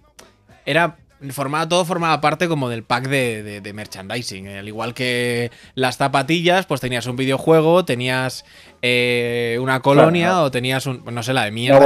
[0.67, 0.99] era.
[1.31, 4.49] Formaba, todo formaba parte como del pack de, merchandising.
[4.49, 8.45] Al igual que las zapatillas, pues tenías un videojuego, tenías
[8.83, 11.05] eh, una colonia o tenías un.
[11.13, 11.81] No sé, la de mierda.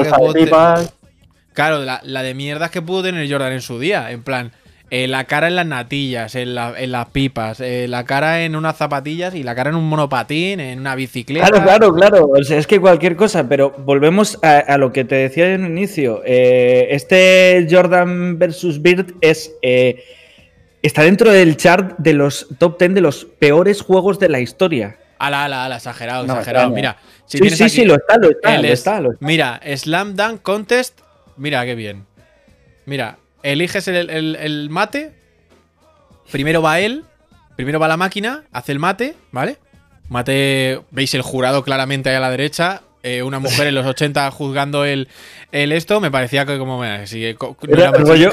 [1.55, 4.11] claro, la, la de mierdas que pudo tener Jordan en su día.
[4.11, 4.53] En plan,
[4.95, 9.35] eh, la cara en las natillas, en, las pipas, eh, la cara en unas zapatillas
[9.35, 11.47] y la cara en un monopatín, en una bicicleta.
[11.47, 12.27] Claro, claro, claro.
[12.27, 15.71] O sea, es que cualquier cosa, pero volvemos a, lo que te decía en el
[15.71, 16.21] inicio.
[16.27, 19.53] Eh, este Jordan versus Bird es.
[20.83, 24.99] está dentro del chart de los top 10 de los peores juegos de la historia.
[25.19, 26.69] Ala, ala, ala, exagerado, exagerado.
[26.69, 31.01] Mira, sí, sí, sí, lo está, lo está, lo está, Mira, Slam Dunk Contest.
[31.39, 32.05] Mira qué bien.
[32.85, 35.13] Mira, eliges el, mate.
[36.31, 37.05] Primero va él.
[37.57, 39.59] Primero va la máquina, hace el mate, ¿vale?
[40.09, 42.83] Mate, veis el jurado claramente ahí a la derecha.
[43.03, 45.09] Eh, una mujer en los 80 juzgando el,
[45.51, 46.79] el esto, me parecía que como...
[46.79, 48.31] me sigue rollo,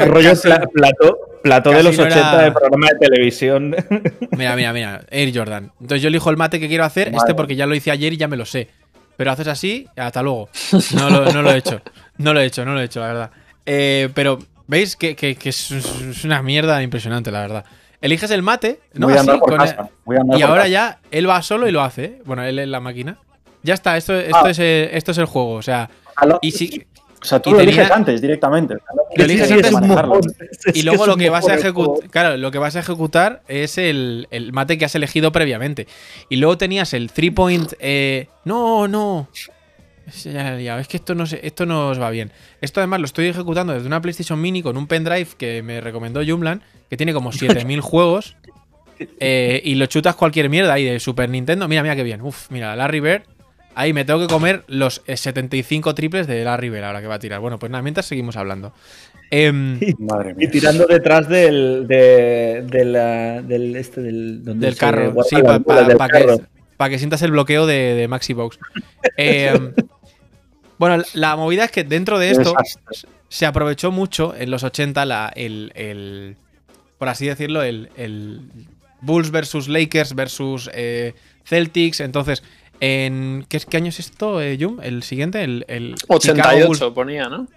[1.42, 3.76] plato, de los 80 de programa de televisión.
[4.38, 5.72] Mira, mira, mira, Air Jordan.
[5.82, 8.18] Entonces yo elijo el mate que quiero hacer, este porque ya lo hice ayer y
[8.18, 8.70] ya me lo sé.
[9.18, 10.50] Pero haces así, hasta luego.
[10.96, 11.82] No lo, no lo he hecho.
[12.18, 13.32] No lo he hecho, no lo he hecho, la verdad.
[13.66, 14.40] Eh, pero
[14.70, 14.96] ¿Veis?
[14.96, 17.66] Que, es, una mierda impresionante, la verdad.
[18.02, 19.08] Eliges el mate, ¿no?
[19.08, 19.90] Voy a andar por casa.
[20.38, 22.06] y ahora ya él va solo y lo hace.
[22.06, 22.22] ¿eh?
[22.24, 23.18] Bueno, él en la máquina.
[23.64, 24.50] Ya está, esto, esto, ah.
[24.50, 25.54] es, eh, esto es el juego.
[25.54, 25.90] O sea,
[26.42, 26.86] y si,
[27.20, 28.76] o sea, tú lo eliges antes directamente.
[29.16, 29.74] Lo eliges antes
[30.76, 34.28] y luego lo que vas a ejecutar, claro, lo que vas a ejecutar es el,
[34.54, 35.88] mate que has elegido previamente.
[36.30, 37.74] Y luego tenías el three point.
[37.80, 39.30] Eh, no, no.
[40.14, 42.32] Es que esto no, esto no os va bien.
[42.62, 46.22] Esto además lo estoy ejecutando desde una PlayStation Mini con un pendrive que me recomendó
[46.26, 48.36] Jumlan, que tiene como 7000 juegos.
[49.22, 51.70] Eh, y lo chutas cualquier mierda ahí de Super Nintendo.
[51.70, 52.22] Mira, mira qué bien.
[52.22, 53.22] Uf, mira, Larry Bird.
[53.74, 57.20] Ahí me tengo que comer los 75 triples de Larry Bird ahora que va a
[57.20, 57.40] tirar.
[57.40, 58.74] Bueno, pues nada, mientras seguimos hablando.
[59.32, 59.80] Em,
[60.38, 65.16] y, tirando detrás del, del, este, del, carro.
[65.24, 65.38] Sí,
[66.78, 68.60] para que, sientas el bloqueo de, de Maxibox.
[69.22, 69.74] Eh,
[70.80, 72.56] bueno, la movida es que dentro de esto
[73.28, 76.38] se aprovechó mucho en los 80 la, el,
[76.98, 78.42] por así decirlo, el,
[79.02, 81.14] Bulls versus Lakers versus eh,
[81.46, 82.00] Celtics.
[82.00, 82.44] Entonces,
[82.80, 84.80] en ¿qué, ¿qué, año es esto, eh, Jum?
[84.82, 87.48] El siguiente, el, 88 ponía, ¿no?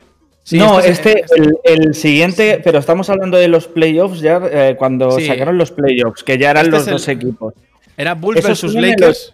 [0.50, 5.58] no, este, este el, siguiente, pero estamos hablando de los playoffs ya, eh, cuando sacaron
[5.58, 7.54] los playoffs, que ya eran este los dos equipos.
[7.96, 9.32] Era Bulls versus Lakers.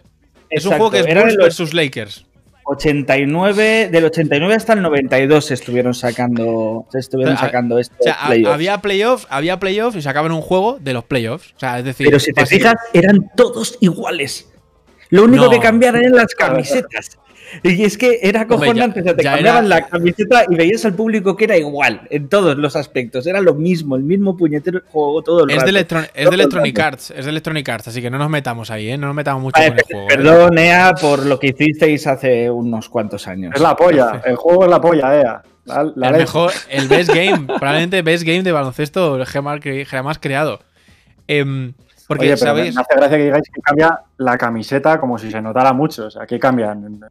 [0.51, 2.25] es un juego que es Bulls versus Lakers.
[2.71, 7.95] 89, del 89 hasta el 92 estuvieron sacando, estuvieron sacando esto.
[8.47, 11.53] había playoffs, había playoffs y sacaban un juego de los playoffs.
[11.55, 14.49] O sea, es decir, pero si te fijas, eran todos iguales.
[15.09, 17.17] Lo único que cambiaban eran las camisetas.
[17.63, 21.35] Y es que era cojonante, o sea, te cambiaban la camiseta y veías al público
[21.35, 25.43] que era igual en todos los aspectos, era lo mismo, el mismo puñetero juego todo
[25.43, 25.69] el es De
[26.13, 28.97] es de Electronic Arts, es de Electronic Arts, así que no nos metamos ahí, ¿eh?
[28.97, 30.03] no nos metamos mucho con el juego.
[30.03, 30.15] ¿eh?
[30.15, 33.53] Perdón, Ea, por lo que hicisteis hace unos cuantos años.
[33.55, 35.41] Es la polla, el juego es la polla, Ea.
[35.67, 40.59] el mejor, el best game, probablemente best game de baloncesto jamás creado.
[41.27, 41.71] Eh,
[42.09, 42.73] porque, ¿sabéis?
[42.73, 46.07] Me hace gracia que digáis que cambia la camiseta como si se notara mucho.
[46.07, 47.01] O sea, ¿qué cambian?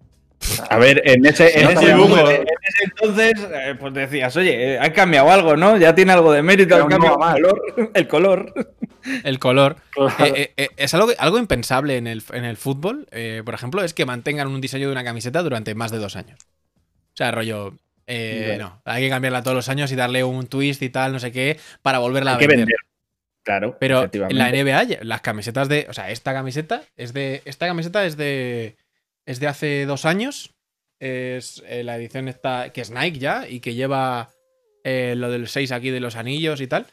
[0.70, 4.92] A ver, en ese, en ese, en ese entonces, eh, pues decías, oye, eh, ha
[4.92, 5.76] cambiado algo, ¿no?
[5.76, 7.62] Ya tiene algo de mérito, Pero ha cambiado no el color.
[7.94, 8.52] El color.
[9.24, 9.76] El color.
[9.90, 10.12] Claro.
[10.24, 13.82] Eh, eh, eh, es algo, algo impensable en el, en el fútbol, eh, por ejemplo,
[13.82, 16.38] es que mantengan un diseño de una camiseta durante más de dos años.
[16.44, 17.74] O sea, rollo.
[18.06, 18.64] eh, Ya.
[18.64, 21.32] no, hay que cambiarla todos los años y darle un twist y tal, no sé
[21.32, 22.66] qué, para volverla Hay a que vender.
[22.66, 22.76] vender.
[23.44, 25.86] Claro, Pero en la NBA, las camisetas de.
[25.88, 27.40] O sea, esta camiseta es de.
[27.46, 28.76] Esta camiseta es de.
[29.28, 30.54] Es de hace dos años.
[31.00, 32.70] Es eh, la edición esta.
[32.72, 33.46] Que es Nike ya.
[33.48, 34.30] Y que lleva
[34.84, 36.86] eh, lo del 6 aquí de los anillos y tal.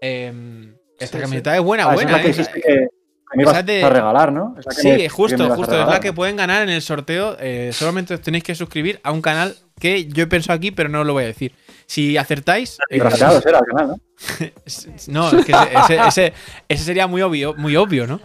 [0.00, 2.16] Em, esta Sí, camiseta es buena, Ah, esa es buena.
[2.18, 2.46] la que ¿eh?
[2.54, 2.88] que, que
[3.36, 4.54] me ibas esa de- a regalar, ¿no?
[4.70, 5.80] Sí, me- justo, justo.
[5.82, 7.36] Es la que pueden ganar en el sorteo.
[7.40, 10.88] eh, solamente os tenéis que suscribir a un canal que yo he pensado aquí, pero
[10.88, 11.52] no os lo voy a decir.
[11.86, 12.78] Si acertáis.
[12.90, 14.00] eh, Rascados era el canal, ¿no?
[14.64, 16.32] es- No, es que ese- ese-
[16.68, 18.20] ese sería muy obvio, muy obvio, ¿no?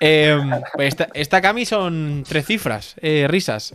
[0.00, 0.38] Eh,
[0.74, 3.74] pues esta, esta cami son tres cifras, eh, risas.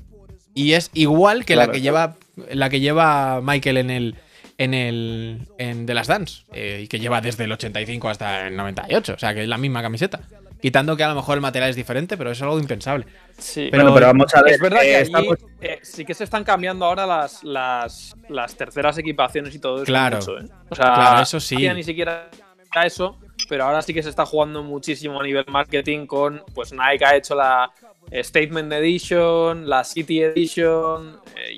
[0.53, 1.73] Y es igual que la Claro.
[1.73, 2.15] que lleva
[2.51, 4.15] la que lleva Michael en el
[4.57, 8.55] en el en The Last Dance eh, y que lleva desde el 85 hasta el
[8.55, 10.19] 98, o sea que es la misma camiseta.
[10.62, 13.07] Quitando que a lo mejor el material es diferente, pero es algo impensable.
[13.39, 13.69] Sí.
[13.71, 14.53] Pero- Bueno, pero vamos a ver.
[14.53, 15.27] es verdad eh, que allí,
[15.62, 19.86] eh, sí que se están cambiando ahora las, las, las terceras equipaciones y todo eso.
[19.86, 20.17] Claro.
[20.17, 20.45] mucho, ¿eh?
[20.69, 21.60] O sea, Claro, eso sí.
[21.60, 22.29] ya ni siquiera
[22.71, 23.17] era eso,
[23.52, 27.18] pero ahora sí que se está jugando muchísimo a nivel marketing con, pues Nike ha
[27.18, 27.70] hecho la
[28.10, 31.58] eh, Statement Edition, la City Edition, eh,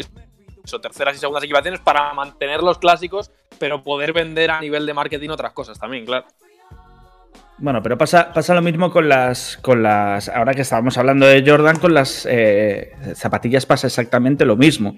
[0.63, 3.29] eso, terceras y segundas equipaciones para mantener los clásicos,
[3.59, 6.25] pero poder vender a nivel de marketing otras cosas también, claro.
[7.59, 10.29] Bueno, pero pasa, pasa lo mismo con las, con las.
[10.29, 14.97] Ahora que estábamos hablando de Jordan, con las eh, zapatillas pasa exactamente lo mismo.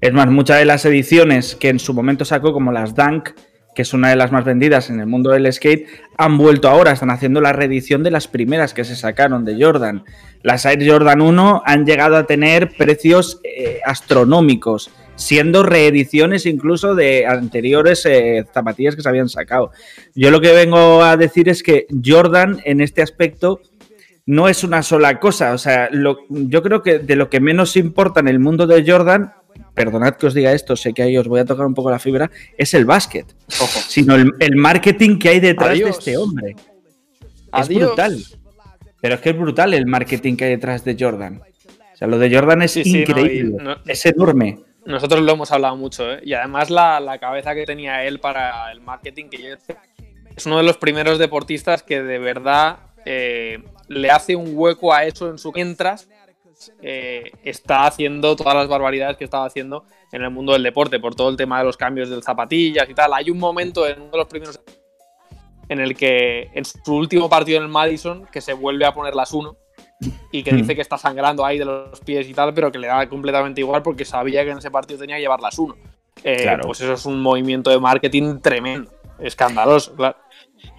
[0.00, 3.30] Es más, muchas de las ediciones que en su momento sacó, como las Dunk,
[3.76, 5.86] que es una de las más vendidas en el mundo del skate,
[6.16, 10.02] han vuelto ahora, están haciendo la reedición de las primeras que se sacaron de Jordan.
[10.42, 17.26] Las Air Jordan 1 han llegado a tener precios eh, astronómicos, siendo reediciones incluso de
[17.26, 19.70] anteriores eh, zapatillas que se habían sacado.
[20.14, 23.60] Yo lo que vengo a decir es que Jordan en este aspecto
[24.24, 25.52] no es una sola cosa.
[25.52, 28.84] O sea, lo- yo creo que de lo que menos importa en el mundo de
[28.90, 29.32] Jordan,
[29.74, 31.98] perdonad que os diga esto, sé que ahí os voy a tocar un poco la
[31.98, 33.26] fibra, es el básquet,
[33.60, 33.80] Ojo.
[33.88, 35.84] sino el, el marketing que hay detrás Adiós.
[35.90, 36.56] de este hombre.
[37.58, 38.18] Es brutal.
[39.00, 41.40] Pero es que es brutal el marketing que hay detrás de Jordan.
[41.94, 43.56] O sea, lo de Jordan es Sí, sí, no, y increíble.
[43.62, 44.58] no- es enorme.
[44.84, 46.20] Nosotros lo hemos hablado mucho, ¿eh?
[46.24, 49.48] Y además la, la cabeza que tenía él para el marketing, que yo
[50.36, 55.04] es uno de los primeros deportistas que de verdad eh, le hace un hueco a
[55.04, 56.08] eso en su mientras
[56.82, 61.14] eh, está haciendo todas las barbaridades que estaba haciendo en el mundo del deporte, por
[61.14, 63.12] todo el tema de los cambios de zapatillas y tal.
[63.14, 64.60] Hay un momento en uno de los primeros
[65.68, 69.14] en el que en su último partido en el Madison que se vuelve a poner
[69.14, 69.56] las 1
[70.30, 72.86] y que dice que está sangrando ahí de los pies y tal, pero que le
[72.86, 75.74] da completamente igual porque sabía que en ese partido tenía que llevar las 1.
[76.22, 76.64] Eh, Claro.
[76.66, 80.16] Pues eso es un movimiento de marketing tremendo, escandaloso, claro.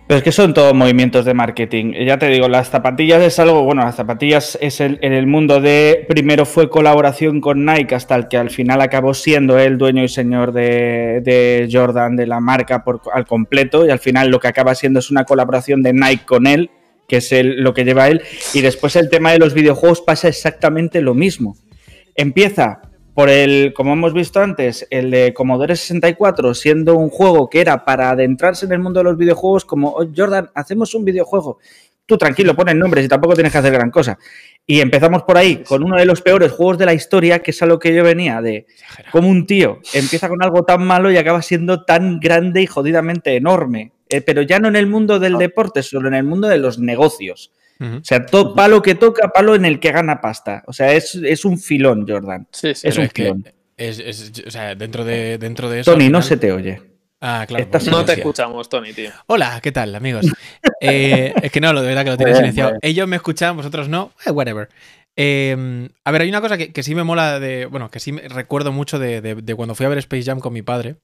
[0.07, 1.91] Pero es que son todos movimientos de marketing.
[2.05, 5.59] Ya te digo, las zapatillas es algo, bueno, las zapatillas es el, en el mundo
[5.59, 10.03] de, primero fue colaboración con Nike hasta el que al final acabó siendo el dueño
[10.05, 14.39] y señor de, de Jordan, de la marca por, al completo, y al final lo
[14.39, 16.69] que acaba siendo es una colaboración de Nike con él,
[17.05, 18.21] que es el- lo que lleva él,
[18.53, 21.57] y después el tema de los videojuegos pasa exactamente lo mismo.
[22.15, 22.81] Empieza
[23.17, 27.83] por el, como hemos visto antes, el de Commodore 64, siendo un juego que era
[27.83, 31.57] para adentrarse en el mundo de los videojuegos, como "Oh, Jordan, hacemos un videojuego.
[32.05, 34.19] Tú tranquilo, pones nombres y tampoco tienes que hacer gran cosa.
[34.67, 37.61] Y empezamos por ahí, con uno de los peores juegos de la historia, que es
[37.63, 38.67] a lo que yo venía, de
[39.11, 43.35] cómo un tío empieza con algo tan malo y acaba siendo tan grande y jodidamente
[43.35, 43.93] enorme.
[44.09, 46.77] Eh, pero ya no en el mundo del deporte, solo en el mundo de los
[46.77, 47.51] negocios.
[47.79, 50.63] O sea, todo palo que toca, palo en el que gana pasta.
[50.67, 52.47] O sea, es, es un filón, Jordan.
[52.51, 52.87] Sí, sí.
[52.87, 53.45] Es un es filón.
[53.77, 55.91] es, es- o sea, dentro de, dentro de eso.
[55.91, 56.81] Tony, no se te oye.
[57.19, 57.67] Ah, claro.
[57.71, 59.09] Pues No te escuchamos, Tony, tío.
[59.25, 60.25] Hola, ¿qué tal, amigos?
[60.79, 62.69] Eh, es que no, lo de verdad que lo tiene Muy bien, silenciado.
[62.71, 62.79] bien.
[62.83, 64.11] Ellos me escuchan, vosotros no.
[64.25, 64.69] Eh, whatever.
[65.15, 67.65] Eh, a ver, hay una cosa que, que sí me mola de.
[67.65, 70.39] Bueno, que sí me recuerdo mucho de, de- de cuando fui a ver Space Jam
[70.39, 70.97] con mi padre.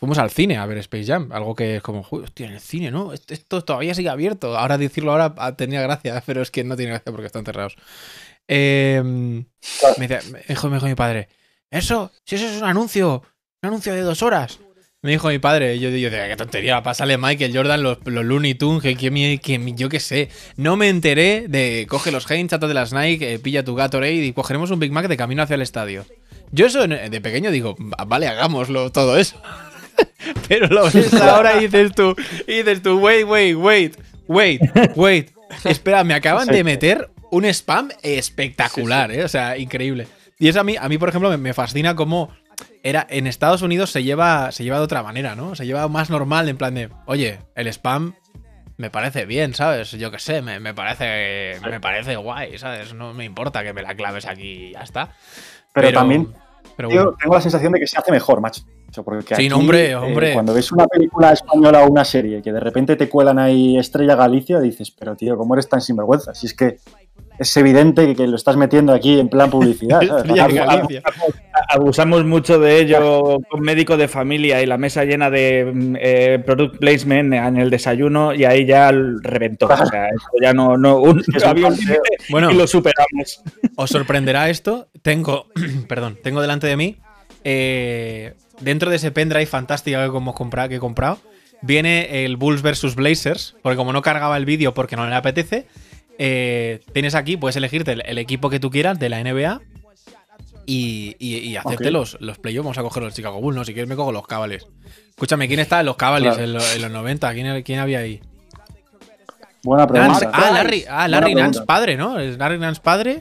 [0.00, 2.60] Fuimos al cine a ver Space Jam, algo que es como, "Uy, hostia, en el
[2.60, 3.12] cine, ¿no?
[3.12, 4.56] Esto, esto todavía sigue abierto.
[4.58, 7.76] Ahora decirlo ahora ah, tenía gracia, pero es que no tiene gracia porque están cerrados.
[8.48, 10.08] Eh, me,
[10.48, 11.28] dijo, me dijo mi padre,
[11.70, 13.22] eso, si eso es un anuncio,
[13.62, 14.58] un anuncio de dos horas.
[15.02, 18.82] Me dijo mi padre, yo digo, qué tontería, pásale Michael Jordan, los, los Looney Tunes,
[18.82, 20.28] que, que yo qué sé.
[20.56, 24.14] No me enteré de coge los Heinz, chato de las Nike, eh, pilla tu Gatorade
[24.14, 26.04] y cogeremos un Big Mac de camino hacia el estadio.
[26.52, 29.40] Yo eso de pequeño digo, "Va- vale, hagámoslo todo eso.
[30.48, 32.14] Pero lo ves ahora y dices tú,
[32.46, 34.60] y dices tú, wait, wait, wait, wait,
[34.96, 35.30] wait.
[35.64, 39.24] Espera, me acaban de meter un spam espectacular, ¿eh?
[39.24, 40.06] O sea, increíble.
[40.38, 42.30] Y eso a mí, a mí por ejemplo, me, me fascina cómo
[42.82, 45.54] era, en Estados Unidos se lleva, se lleva de otra manera, ¿no?
[45.54, 48.14] Se lleva más normal, en plan de, oye, el spam
[48.76, 49.90] me parece bien, ¿sabes?
[49.92, 52.94] Yo qué sé, me, me parece, me parece guay, ¿sabes?
[52.94, 55.10] No me importa que me la claves aquí y ya está.
[55.74, 56.32] Pero, también
[56.76, 57.14] pero bueno.
[57.20, 58.62] tengo la sensación de que se hace mejor, macho.
[59.04, 60.32] Porque Sí, aquí, hombre, eh, hombre.
[60.32, 64.16] cuando ves una película española o una serie que de repente te cuelan ahí Estrella
[64.16, 66.34] Galicia, dices, pero tío, ¿cómo eres tan sinvergüenza?
[66.34, 66.78] Si es que
[67.40, 70.00] es evidente que, que lo estás metiendo aquí en plan publicidad.
[70.02, 70.16] ¿sabes?
[70.32, 71.02] Estrella Abu- Galicia.
[71.68, 76.42] Abusamos mucho de ello con médico de familia y la mesa llena de mm, eh,
[76.44, 79.66] product placement en el desayuno y ahí ya reventó.
[79.66, 81.78] O sea, esto ya no, no un, Es un había un
[82.28, 82.50] Bueno.
[82.50, 83.42] y lo superamos.
[83.76, 84.88] Os sorprenderá esto.
[85.02, 85.46] Tengo,
[85.88, 86.96] perdón, tengo delante de mí,
[87.44, 91.18] eh, dentro de ese pendrive fantástico que hemos comprado, que he comprado,
[91.62, 95.66] viene el Bulls vs Blazers, porque como no cargaba el vídeo porque no le apetece,
[96.22, 99.62] eh, tienes aquí, puedes elegirte el, el equipo que tú quieras de la NBA
[100.66, 102.64] y, y, y hacerte los, los playoffs.
[102.66, 104.66] Vamos a coger los Chicago Bulls, no, si quieres me cojo los Cavaliers.
[105.08, 106.50] Escúchame, ¿quién está en los Cavaliers Claro.
[106.50, 107.32] en, lo- en los 90?
[107.32, 108.20] ¿Quién, quién había ahí?
[109.62, 110.20] Buena Nance.
[110.26, 110.30] pregunta.
[110.32, 111.42] Ah, Larry, ah, Larry pregunta.
[111.44, 112.18] Nance padre, ¿no?
[112.20, 113.20] ¿Es Larry Nance padre?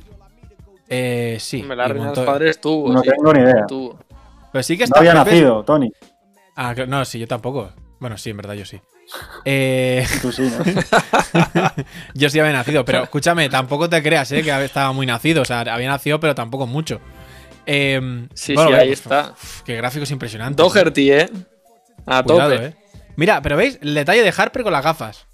[0.90, 1.64] Eh, sí.
[1.64, 2.92] Larry Nance padre estuvo.
[2.92, 3.62] No sí, tengo ni idea.
[3.62, 3.98] estuvo.
[4.52, 5.92] Pero sí que No está había Pepe- nacido, Tony.
[6.56, 7.70] Ah, no, sí, yo tampoco.
[8.00, 8.82] Bueno, sí, en verdad yo sí.
[9.46, 10.64] Eh, Tú sí, ¿no?
[12.14, 14.44] yo sí había nacido, pero escúchame, tampoco te creas, ¿eh?
[14.44, 15.42] Que estaba muy nacido.
[15.42, 17.00] O sea, había nacido, pero tampoco mucho.
[17.66, 19.32] Eh, Sí, bueno, sí, ahí está.
[19.34, 20.58] uf, Qué gráficos impresionantes.
[20.58, 21.30] Doherty, ¿eh?
[22.06, 22.66] A Cuidado, tope.
[22.68, 22.74] eh.
[23.16, 25.26] Mira, pero veis el detalle de Harper con las gafas.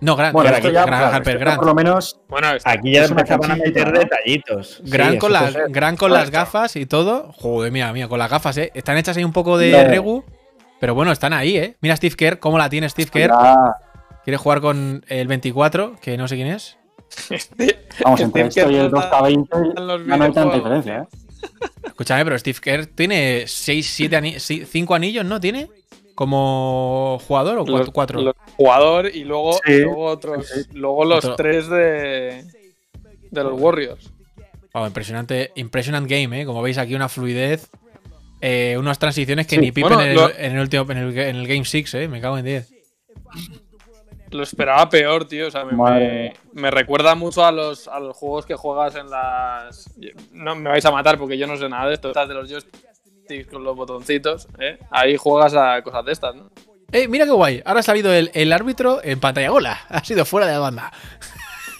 [0.00, 1.56] No, Grant, Bueno, Grant, ya, Grant, claro, Harper, Grant.
[1.56, 3.98] por lo menos Bueno, está- Aquí ya empezaban a meter ¿no?
[3.98, 4.80] detallitos.
[4.84, 7.32] Gran, Sí, con las, gran con las gafas y todo.
[7.32, 8.70] Joder, mía, mía, con las gafas, ¿eh?
[8.74, 9.84] Están hechas ahí un poco de No.
[9.88, 10.24] regu.
[10.84, 11.76] Pero bueno, están ahí, ¿eh?
[11.80, 13.32] Mira Steve Kerr, cómo la tiene Steve Kerr.
[14.22, 16.76] Quiere jugar con el 24, que no sé quién es.
[18.04, 20.54] vamos, entre Steve esto y el Kerr está 2K20 en los ya no hay tanta
[20.56, 21.16] diferencia, ¿eh?
[21.86, 25.40] Escúchame, pero Steve Kerr tiene 6, 7 anillos, 5 anillos, ¿no?
[25.40, 25.70] ¿Tiene?
[26.14, 28.20] ¿Como jugador o los- 4?
[28.20, 30.46] los jugador y luego, Sí, y luego otros.
[30.46, 30.60] sí.
[30.74, 31.36] Luego los Otro.
[31.36, 32.44] tres de.
[33.30, 34.10] De los Warriors.
[34.86, 36.44] impresionante, impresionant game, ¿eh?
[36.44, 37.70] Como veis aquí una fluidez,
[38.46, 40.98] eh, unas transiciones que Sí, ni Pippen bueno, en, el, lo- en el último, en
[40.98, 42.08] el, en el Game 6, ¿eh?
[42.08, 42.70] Me cago en 10.
[44.30, 45.46] Lo esperaba peor, tío.
[45.46, 49.08] O sea, me, me- me recuerda mucho a los, a los juegos que juegas en
[49.08, 49.90] las.
[50.32, 52.08] No me vais a matar porque yo no sé nada de esto.
[52.08, 54.48] Estas de los joysticks con los botoncitos.
[54.58, 54.78] ¿eh?
[54.90, 56.50] Ahí juegas a cosas de estas, ¿no?
[56.92, 57.62] ¡Eh, mira qué guay!
[57.64, 59.50] Ahora ha salido el, el árbitro en pantalla.
[59.52, 59.80] ¡Hola!
[59.88, 60.92] Ha sido fuera de la banda.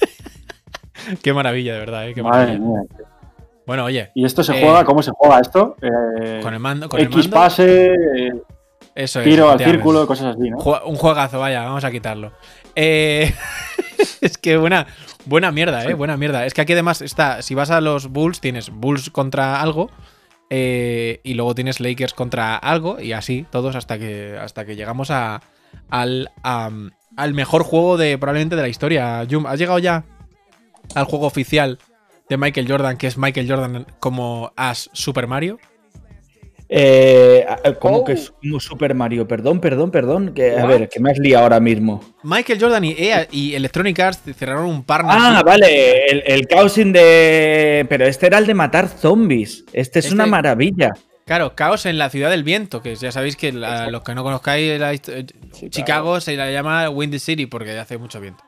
[1.23, 2.15] qué maravilla, de verdad, ¿eh?
[2.15, 2.65] Qué Madre maravilla.
[2.67, 2.81] mía.
[3.67, 4.85] Bueno, oye, ¿Y esto se Eh, juega?
[4.85, 5.77] ¿Cómo se juega esto?
[5.81, 6.89] Eh, con el mando.
[6.89, 8.33] Con el X mando pase, eh,
[8.95, 10.59] eso es, tiro al círculo, cosas así, ¿no?
[10.59, 12.33] Un juegazo, vaya, vamos a quitarlo.
[14.21, 14.87] Es que buena,
[15.25, 16.45] buena mierda, eh, buena mierda.
[16.45, 19.91] Es que aquí además está, si vas a los Bulls, tienes Bulls contra algo.
[20.51, 23.01] y luego tienes Lakers contra algo.
[23.01, 24.37] Y así, todos hasta que.
[24.39, 25.41] hasta que llegamos a.
[25.89, 26.31] al.
[26.43, 28.19] al mejor juego de.
[28.19, 29.27] probablemente de la historia.
[29.31, 30.05] Jum, ¿has llegado ya
[30.95, 31.79] al juego oficial
[32.29, 35.59] de Michael Jordan, que es Michael Jordan como as Super Mario?
[36.69, 37.45] Eh,
[37.79, 38.05] como Oh.
[38.05, 40.33] que es como Super Mario, perdón, perdón, perdón.
[40.35, 42.03] Que, a ver, que me has liado ahora mismo.
[42.23, 45.21] Michael Jordan y EA y Electronic Arts cerraron un partnership.
[45.23, 47.87] Ah, vale, el, el caosing de.
[47.89, 49.65] Pero este era el de matar zombies.
[49.73, 50.91] Este es Este- una maravilla.
[51.27, 54.23] Claro, Caos en la ciudad del viento, que ya sabéis que la- los que no
[54.23, 55.25] conozcáis la histo- eh,
[55.71, 58.45] Chicago se la llama Windy City porque hace mucho viento.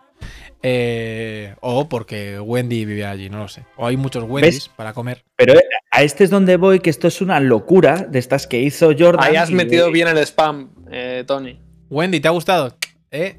[0.62, 3.64] Eh, o porque Wendy vive allí, no lo sé.
[3.76, 5.24] O hay muchos Wendys para comer.
[5.36, 8.60] Pero eh, a este es donde voy, que esto es una locura de estas que
[8.60, 9.24] hizo Jordan.
[9.24, 11.60] Ahí has y- metido bien el spam, eh, Tony.
[11.90, 12.76] Wendy, ¿te ha gustado?
[13.10, 13.36] ¿Eh?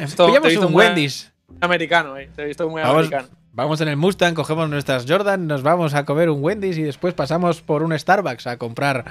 [0.00, 1.32] Esto- te he Pillamos visto un muy- Wendy's.
[1.60, 2.28] Americano, eh.
[2.34, 3.28] Te he visto muy Vamos, americano.
[3.52, 7.14] vamos en el Mustang, cogemos nuestras Jordan, nos vamos a comer un Wendy's y después
[7.14, 9.04] pasamos por un Starbucks a comprar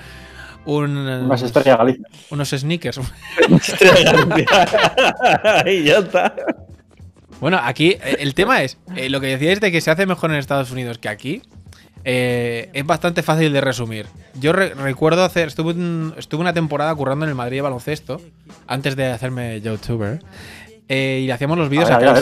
[0.65, 2.03] un, Unas estrellas Galicia.
[2.29, 2.99] unos sneakers.
[5.65, 6.33] y ya está.
[7.41, 10.31] Bueno, aquí eh, el tema es, eh, lo que decíais de que se hace mejor
[10.31, 11.41] en Estados Unidos que aquí,
[12.05, 14.05] eh, es bastante fácil de resumir.
[14.39, 18.21] Yo re- recuerdo hacer, estuve, un- estuve una temporada currando en el Madrid de baloncesto,
[18.67, 20.19] antes de hacerme youtuber,
[20.87, 22.13] eh, y le hacíamos los vídeos A a, ver, a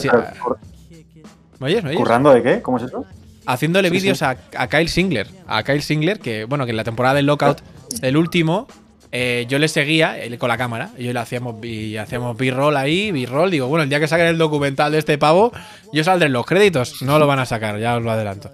[1.60, 1.84] ¿Me oyes?
[1.84, 2.00] ¿Me oyes?
[2.00, 2.62] ¿Currando de qué?
[2.62, 3.06] ¿Cómo es eso?
[3.46, 4.26] Haciéndole Sí, vídeos sí.
[4.26, 5.28] a Kyle Singler.
[5.48, 7.60] A Kyle Singler, que bueno, que en la temporada del Lockout,
[8.02, 8.68] el último,
[9.12, 10.90] eh, yo le seguía él con la cámara.
[10.98, 13.50] Y yo le hacíamos, y hacíamos B-roll ahí, B-roll.
[13.52, 15.52] Digo, bueno, el día que saquen el documental de este pavo,
[15.94, 17.02] yo saldré en los créditos.
[17.02, 18.52] No lo van a sacar, ya os lo adelanto.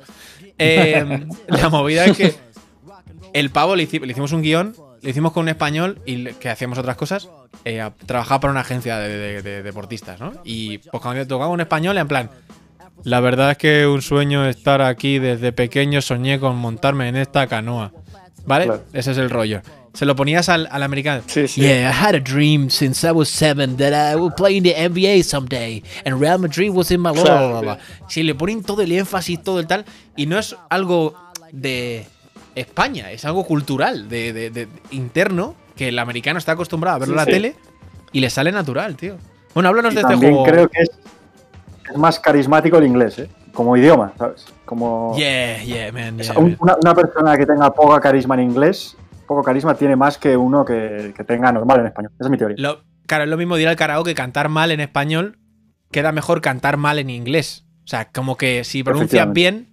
[0.57, 2.34] Eh, la movida es que
[3.34, 6.34] el pavo le, hici- le hicimos un guion, lo hicimos con un español y le-
[6.36, 7.27] que hacíamos otras cosas.
[7.65, 10.34] eh, trabajaba para una agencia de, de- de deportistas, ¿no?
[10.43, 12.30] Y pues cuando tocaba un español, en plan,
[13.03, 15.19] La verdad es que un sueño estar aquí.
[15.19, 17.91] Desde pequeño soñé con montarme en esta canoa.
[18.47, 18.65] ¿Vale?
[18.65, 18.84] Claro.
[18.93, 19.61] Ese es el rollo.
[19.95, 21.23] Se lo ponías al, al americano.
[21.25, 21.61] Sí, sí.
[21.61, 24.73] Yeah, I had a dream since I was seven that I would play in the
[24.75, 27.77] NBA someday, and Real Madrid was in my blah, blah.
[28.07, 29.85] Si le ponen todo el énfasis, todo el tal.
[30.15, 31.15] Y no es algo
[31.51, 32.05] de
[32.55, 37.13] España, es algo cultural, de, de- de- interno, que el americano está acostumbrado a verlo
[37.13, 37.55] en la Sí, tele
[38.11, 39.15] y le sale natural, tío.
[39.53, 40.49] Bueno, háblanos Y de este también juego.
[40.51, 40.89] creo que es,
[41.91, 43.29] es más carismático el inglés, ¿eh?
[43.53, 44.45] Como idioma, ¿sabes?
[44.65, 46.15] Como Yeah, yeah, man.
[46.15, 46.57] o yeah, sea, un- man.
[46.59, 50.63] una, una persona que tenga poca carisma en inglés, poco carisma tiene más que uno
[50.65, 52.11] que, que tenga normal en español.
[52.15, 52.57] Esa es mi teoría.
[52.59, 55.38] Lo- claro, es lo mismo ir al karaoke cantar mal en español,
[55.91, 57.65] queda mejor cantar mal en inglés.
[57.84, 59.67] O sea, como que si pronuncias bien,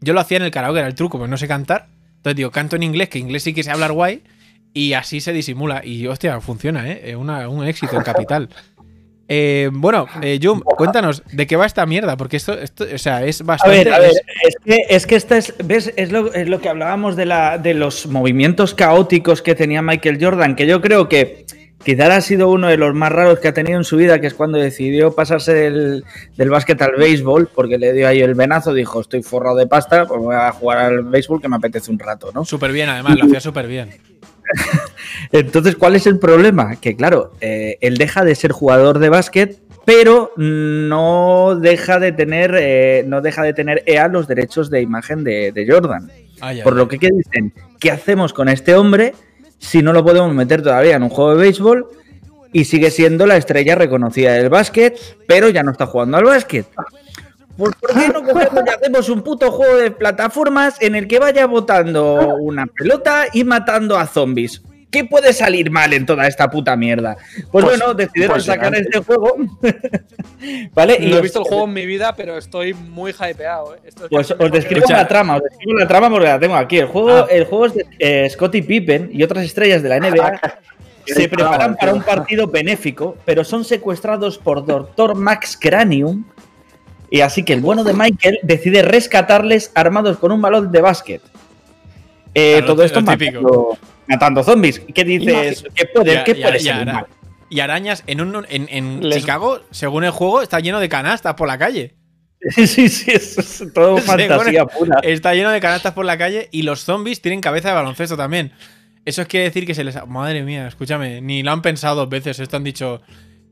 [0.00, 1.88] yo lo hacía en el karaoke, era el truco, pues no sé cantar.
[2.16, 4.22] Entonces digo, canto en inglés, que inglés sí que sé hablar guay,
[4.72, 5.82] y así se disimula.
[5.84, 7.10] Y hostia, funciona, ¿eh?
[7.10, 8.48] Es una- un éxito en capital.
[9.26, 12.16] Eh, bueno, eh, Jum, cuéntanos, ¿de qué va esta mierda?
[12.16, 13.78] Porque esto, esto o sea, es A bastante.
[13.84, 14.10] ver, a ver,
[14.42, 15.92] es- que, es que esta es, ¿ves?
[15.96, 20.18] Es lo, es lo que hablábamos de, la, de los movimientos caóticos que tenía Michael
[20.22, 21.46] Jordan, que yo creo que
[21.82, 24.26] quizás ha sido uno de los más raros que ha tenido en su vida, que
[24.26, 26.04] es cuando decidió pasarse del,
[26.36, 30.06] del básquet al béisbol, porque le dio ahí el venazo, dijo, estoy forrado de pasta,
[30.06, 32.44] pues voy a jugar al béisbol que me apetece un rato, ¿no?
[32.44, 33.90] Súper bien, además, lo hacía súper bien.
[35.32, 36.76] Entonces, ¿cuál es el problema?
[36.76, 42.54] Que claro, eh, él deja de ser jugador de básquet, pero no deja de tener,
[42.58, 46.10] eh, no deja de tener EA los derechos de imagen de, de Jordan.
[46.40, 49.14] Ay, Por lo que ¿qué dicen, ¿qué hacemos con este hombre
[49.58, 51.86] si no lo podemos meter todavía en un juego de béisbol
[52.52, 56.66] y sigue siendo la estrella reconocida del básquet, pero ya no está jugando al básquet?
[57.56, 61.18] Pues ¿por qué no cogemos y hacemos un puto juego de plataformas en el que
[61.18, 64.62] vaya botando una pelota y matando a zombies?
[64.90, 67.16] ¿Qué puede salir mal en toda esta puta mierda?
[67.50, 69.34] Pues, Pues- bueno, decidieron pues sacar este juego.
[70.74, 70.98] ¿Vale?
[71.00, 73.74] No he visto el juego en mi vida, pero estoy muy hypeado.
[73.74, 73.78] ¿eh?
[73.86, 76.78] Esto es Pues os describo la trama, os describo la trama porque la tengo aquí.
[76.78, 77.26] El juego, Ah.
[77.30, 80.40] el juego es de eh, Scottie Pippen y otras estrellas de la NBA.
[81.06, 85.14] se preparan para un partido benéfico, pero son secuestrados por Dr.
[85.16, 86.24] Max Cranium.
[87.14, 91.22] Y así que el bueno de Michael decide rescatarles armados con un balón de básquet.
[92.34, 94.80] Eh, Claro, todo esto matando, matando zombies.
[94.92, 95.64] ¿Qué dices?
[95.76, 97.06] ¿Qué puede, Ya, qué ya, puede ya, salir ara- mal?
[97.48, 101.34] Y arañas en, un, en, en Les- Chicago, según el juego, está lleno de canastas
[101.34, 101.94] por la calle.
[102.50, 104.98] Sí, sí, sí, eso es todo fantasía pura.
[105.04, 108.50] Está lleno de canastas por la calle y los zombies tienen cabeza de baloncesto también.
[109.04, 109.94] Eso quiere decir que se les.
[109.94, 112.40] ha- Madre mía, escúchame, ni lo han pensado dos veces.
[112.40, 113.02] Esto han dicho.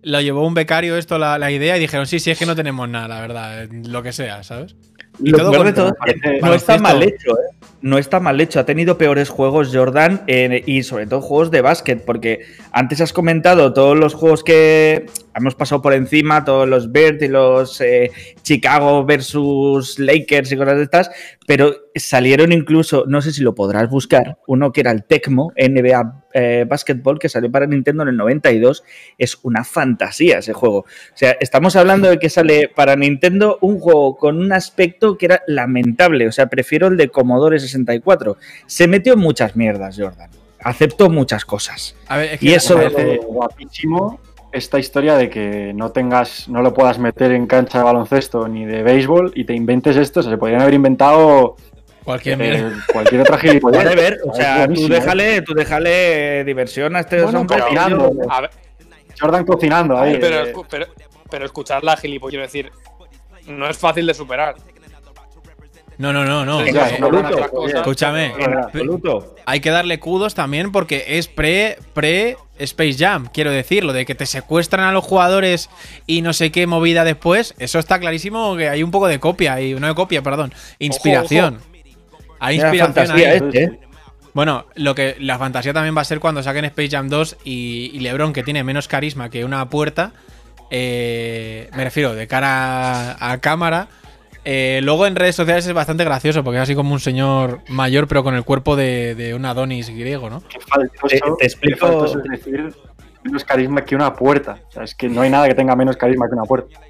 [0.03, 2.57] Lo llevó un becario esto la, la idea y dijeron, sí, sí, es que no
[2.57, 3.69] tenemos nada, la verdad.
[3.71, 4.75] Lo que sea, ¿sabes?
[5.23, 5.95] Y Lo todo peor con- de todo
[6.43, 7.57] no está mal hecho, ¿eh?
[7.83, 8.61] No está mal hecho.
[8.61, 13.13] Ha tenido peores juegos Jordan eh, y sobre todo juegos de básquet, porque antes has
[13.13, 18.11] comentado todos los juegos que hemos pasado por encima, todos los Bird y los eh,
[18.43, 21.11] Chicago versus Lakers y cosas de estas,
[21.47, 26.23] pero salieron incluso, no sé si lo podrás buscar, uno que era el Tecmo NBA
[26.35, 28.85] eh, Basketball que salió para Nintendo en el 92.
[29.19, 30.79] Es una fantasía ese juego.
[30.79, 35.27] O sea, estamos hablando de que sale para Nintendo un juego con un aspecto que
[35.27, 36.27] era lamentable.
[36.27, 38.37] O sea, prefiero el de Commodore 64.
[38.67, 40.31] Se metió en muchas mierdas, Jordan.
[40.61, 41.97] Aceptó muchas cosas.
[42.09, 42.79] A ver, es Y eso-
[43.27, 44.19] guapísimo
[44.53, 48.65] esta historia de que no tengas, no lo puedas meter en cancha de baloncesto ni
[48.65, 50.21] de béisbol y te inventes esto.
[50.21, 51.57] O sea, se podrían haber inventado
[52.05, 53.83] cualquier eh, cualquier otra gilipollez.
[53.83, 54.89] Puede ver, o sea, tú ¿eh?
[54.89, 57.63] déjale, tú déjale diversión a este Bueno, hombre.
[58.29, 58.51] A ver,
[59.19, 60.19] Jordan cocinando ahí.
[60.21, 60.87] pero, eh, pero,
[61.31, 62.73] pero escuchar la gilipollas, quiero decir,
[63.47, 64.57] no es fácil de superar.
[65.99, 66.61] No, no, no, no.
[66.63, 66.73] Eh.
[67.75, 68.33] Escúchame.
[68.65, 69.37] absoluto.
[69.47, 74.05] Hay que darle kudos también porque es pre, pre Space Jam, quiero decir, lo de
[74.07, 75.69] que te secuestran a los jugadores
[76.07, 79.61] y no sé qué movida después, eso está clarísimo que hay un poco de copia,
[79.61, 81.59] y no de copia, perdón, inspiración.
[82.39, 83.37] Hay inspiración fantasía ahí.
[83.37, 83.81] este, ¿eh?
[84.35, 87.91] Bueno, lo que la fantasía también va a ser cuando saquen Space Jam 2 y,
[87.93, 90.13] y LeBron, que tiene menos carisma que una puerta,
[90.71, 93.89] eh, me refiero de cara a, a cámara.
[94.45, 98.09] Eh, luego en redes sociales es bastante gracioso porque es así como un señor mayor,
[98.09, 100.43] pero con el cuerpo de, de un Adonis griego, ¿no?
[100.49, 102.75] qué faltoso, Te- explico- faltoso es decir
[103.25, 104.59] menos carisma que una puerta.
[104.69, 106.81] O sea, es que no hay nada que tenga menos carisma que una puerta.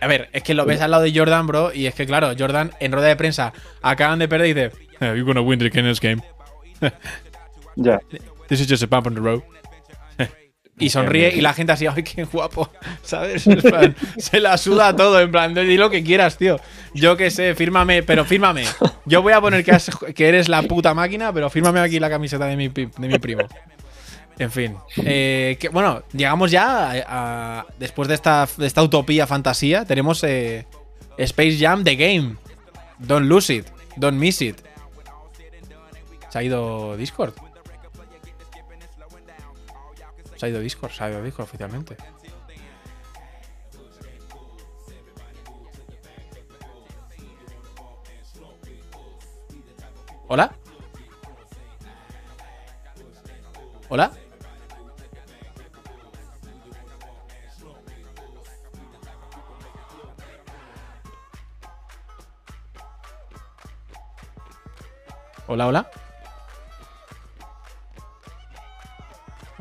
[0.00, 2.32] A ver, es que lo ves al lado de Jordan, bro, y es que claro,
[2.38, 4.66] Jordan en rueda de prensa acaban de perder y dice,
[5.00, 6.22] "Eh, You're gonna win the game.
[7.76, 8.00] Ya.
[8.48, 9.42] This is just a bump on the road.
[10.78, 12.68] Y sonríe y la gente así, ay, qué guapo,
[13.02, 13.44] ¿sabes?
[13.62, 16.58] Plan, se la suda todo, en plan, di lo que quieras, tío.
[16.94, 18.64] Yo qué sé, fírmame, pero fírmame.
[19.04, 22.08] Yo voy a poner que, has- que eres la puta máquina, pero fírmame aquí la
[22.10, 23.42] camiseta de mi, pi- de mi primo.
[24.38, 24.76] En fin.
[24.96, 30.24] Eh, que, bueno, llegamos ya a, a- Después de esta, de esta utopía fantasía, tenemos
[30.24, 30.66] eh,
[31.18, 32.36] Space Jam The Game.
[32.98, 33.66] Don't lose it.
[33.96, 34.56] Don't miss it.
[36.30, 37.34] Se ha ido Discord.
[40.42, 41.96] Se ha ido Discord, se ha Discord oficialmente.
[50.26, 50.52] ¿Hola?
[53.88, 54.10] ¿Hola?
[65.46, 66.01] Hola, hola.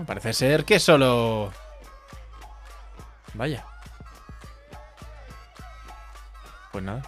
[0.06, 1.52] Parece ser que solo...
[3.34, 3.66] Vaya.
[6.72, 7.02] Pues nada.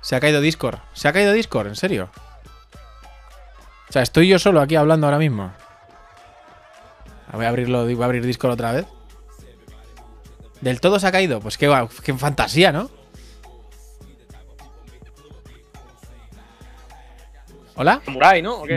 [0.00, 0.78] Se ha caído Discord.
[0.92, 2.10] Se ha caído Discord, en serio.
[3.88, 5.52] O sea, estoy yo solo aquí hablando ahora mismo.
[7.32, 8.86] Voy a abrirlo, voy a abrir Discord otra vez.
[10.60, 11.40] ¿Del todo se ha caído?
[11.40, 12.90] Pues qué, qué fantasía, ¿no?
[17.74, 18.00] ¿Hola?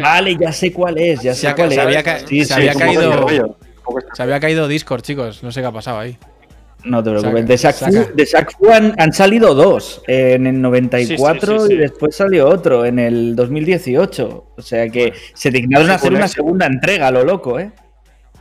[0.01, 1.81] Vale, ya sé cuál es, ya Se sé ha- cuál se es.
[1.81, 3.57] había ca- Sí, se sí, había caído-
[4.13, 5.43] Se había caído Discord, chicos.
[5.43, 6.17] No sé qué ha pasado ahí.
[6.85, 7.61] No te preocupes.
[7.61, 10.01] Saca, de Fu han, han salido dos.
[10.07, 11.73] En el 94 Sí, sí, sí, sí.
[11.73, 14.53] y después salió otro en el 2018.
[14.55, 17.71] O sea que se dignaron a hacer una segunda entrega, a lo loco, ¿eh?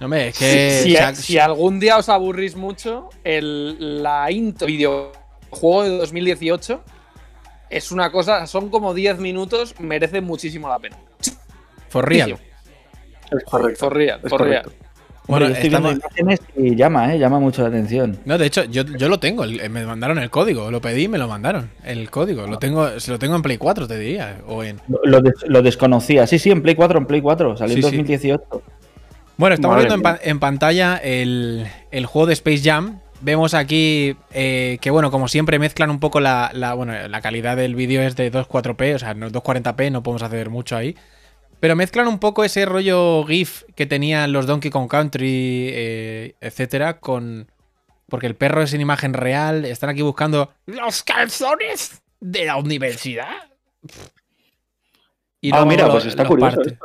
[0.01, 0.81] No me, es que.
[0.83, 6.83] si, Shaq- si algún día os aburrís mucho, el, la intro videojuego de 2018
[7.71, 10.97] es una cosa, son como 10 minutos, merece muchísimo la pena.
[11.89, 12.37] For real.
[13.31, 13.79] Es correcto.
[13.81, 14.65] For real, Es for real.
[15.27, 17.19] Bueno, Hombre, yo estoy viendo estamos- imágenes y llama, ¿eh?
[17.19, 18.19] Llama mucho la atención.
[18.27, 19.45] No, de hecho, yo, yo lo tengo.
[19.45, 20.71] el- Me mandaron el código.
[20.71, 21.71] Lo pedí y me lo mandaron.
[21.83, 22.47] El código.
[22.47, 24.41] Lo tengo, se lo tengo en Play 4, te diría.
[24.47, 24.81] O en.
[24.87, 26.27] Lo, lo des- lo desconocía.
[26.27, 27.57] Sí, sí, en Play 4, en Play 4.
[27.57, 27.97] Salió Sí, en sí.
[27.97, 28.63] 2018.
[29.39, 33.01] Bueno, estamos Madre viendo en, pa- en pantalla el, el juego de Space Jam.
[33.25, 37.57] Vemos aquí eh, que, bueno, como siempre mezclan un poco la, la- bueno, la calidad
[37.57, 40.95] del vídeo es de 2.4p, o sea, no es 240p, no podemos hacer mucho ahí.
[41.59, 47.01] Pero mezclan un poco ese rollo GIF que tenían los Donkey Kong Country, eh, etcétera,
[47.01, 47.51] con.
[48.11, 49.65] Porque el perro es en imagen real.
[49.65, 53.31] Están aquí buscando los calzones de la universidad.
[55.41, 56.61] Y Ah, luego mira, pues está los curioso.
[56.61, 56.85] esto.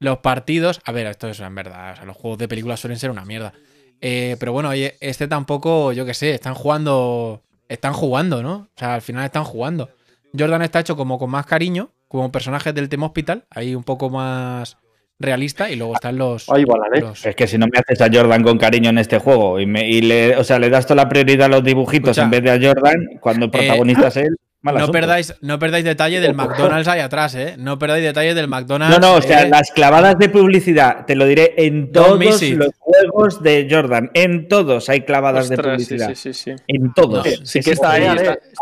[0.00, 0.80] los partidos.
[0.84, 1.92] A ver, esto es en verdad.
[1.92, 3.52] O sea, los juegos de películas suelen ser una mierda.
[4.00, 7.42] Eh, pero bueno, oye, este tampoco, yo qué sé, están jugando.
[7.68, 8.52] Están jugando, ¿no?
[8.54, 9.90] O sea, al final están jugando.
[10.36, 14.10] Jordan está hecho como con más cariño, como personajes del tema hospital, ahí un poco
[14.10, 14.76] más
[15.20, 16.48] realista, y luego están los.
[16.92, 17.00] Ley.
[17.02, 19.66] los- Es que si no me haces a Jordan con cariño en este juego y,
[19.66, 22.24] me, y le, o sea, le das toda la prioridad a los dibujitos Escucha.
[22.24, 24.92] en vez de a Jordan, cuando el protagonista es él, mal no asunto.
[24.92, 27.54] perdáis, no perdáis detalle del McDonald's ahí atrás, ¿eh?
[27.58, 28.98] No perdáis detalle del McDonald's.
[29.00, 32.74] No, no, o sea, eh, las clavadas de publicidad, te lo diré en todos los
[32.78, 34.10] juegos de Jordan.
[34.14, 36.08] En todos hay clavadas de Ostras, publicidad.
[36.14, 36.52] sí, sí, sí.
[36.66, 37.24] En todos.
[37.24, 38.06] No, Es sí que está ahí,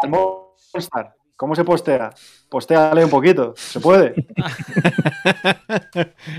[0.09, 1.07] Monster.
[1.37, 2.11] ¿Cómo se postea?
[2.49, 3.55] Postéale un poquito.
[3.57, 4.13] ¿Se puede?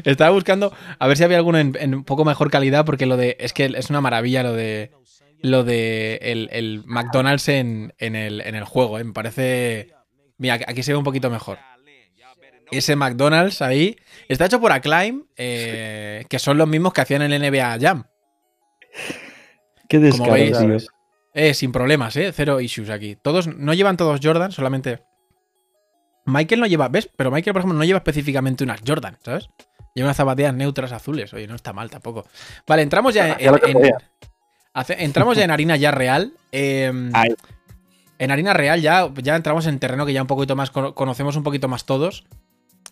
[0.03, 3.15] Estaba buscando a ver si había alguno en, en un poco mejor calidad, porque lo
[3.15, 3.37] de.
[3.39, 4.91] Es que es una maravilla lo de.
[5.41, 9.03] Lo de el, el McDonald's en, en el, en el juego, ¿eh?
[9.03, 9.93] Me parece.
[10.37, 11.57] Mira, aquí se ve un poquito mejor.
[12.71, 13.97] Ese McDonald's ahí.
[14.27, 18.03] Está hecho por Acclaim, eh, que son los mismos que hacían el NBA Jam.
[19.87, 20.87] Qué descaro, veis.
[21.33, 22.31] Eh, sin problemas, ¿eh?
[22.33, 23.15] Cero issues aquí.
[23.15, 25.03] Todos, no llevan todos Jordan, solamente.
[26.25, 27.09] Michael no lleva, ¿ves?
[27.15, 29.49] Pero Michael, por ejemplo, no lleva específicamente unas Jordan, ¿sabes?
[29.95, 31.33] Lleva unas zapatillas neutras azules.
[31.33, 32.27] Oye, no está mal tampoco.
[32.67, 33.55] Vale, entramos ya en.
[34.79, 36.33] Hace- entramos ya en harina ya real.
[36.51, 37.35] Eh, Ay.
[38.17, 41.35] en harina real ya, ya entramos en terreno que ya un poquito más cono- conocemos
[41.35, 42.25] un poquito más todos.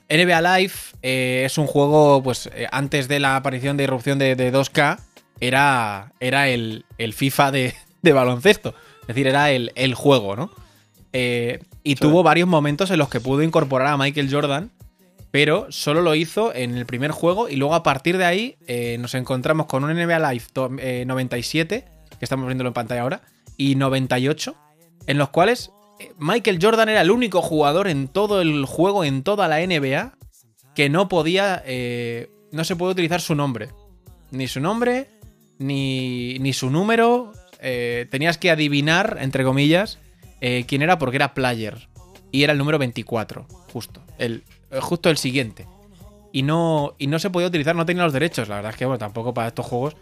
[0.10, 4.36] NBA Live eh, es un juego, pues, eh, antes de la aparición de irrupción de,
[4.36, 5.00] de 2K,
[5.40, 8.74] era, era el, el FIFA de, de baloncesto.
[9.02, 10.50] Es decir, era el, el juego, ¿no?
[11.14, 14.72] Eh, y tuvo varios momentos en los que pudo incorporar a Michael Jordan,
[15.32, 18.98] pero solo lo hizo en el primer juego y luego a partir de ahí eh,
[19.00, 21.86] nos encontramos con un NBA Live to- eh, 97,
[22.18, 23.22] que estamos viéndolo en pantalla ahora,
[23.58, 24.56] y 98,
[25.08, 29.24] en los cuales eh, Michael Jordan era el único jugador en todo el juego, en
[29.24, 30.14] toda la NBA,
[30.76, 31.64] que no podía,
[32.52, 33.70] no se puede utilizar su nombre.
[34.30, 35.08] Ni su nombre,
[35.58, 37.34] ni, ni su número.
[38.12, 39.98] tenías que adivinar, entre comillas,
[40.68, 41.90] quién era porque era player.
[42.32, 44.04] Y era el número 24, justo.
[44.20, 44.44] El,
[44.82, 45.66] justo el siguiente.
[46.32, 48.48] Y no, y no se podía utilizar, no tenía los derechos.
[48.50, 49.96] La verdad es que, bueno, tampoco para estos juegos.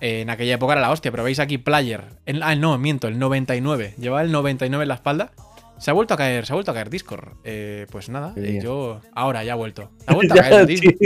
[0.00, 2.04] eh, en aquella época era la hostia, pero veis aquí player.
[2.26, 3.94] En- ah, no, miento, el 99.
[3.98, 5.30] Llevaba el 99 en la espalda.
[5.78, 7.28] Se ha vuelto a caer, se ha vuelto a caer Discord.
[7.44, 9.00] Eh, pues nada, eh, yo.
[9.14, 9.90] Ahora ya ha vuelto.
[10.06, 10.96] Ha vuelto a caer Discord.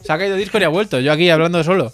[0.00, 1.00] Se ha caído Discord y ha vuelto.
[1.00, 1.90] Yo aquí hablando solo.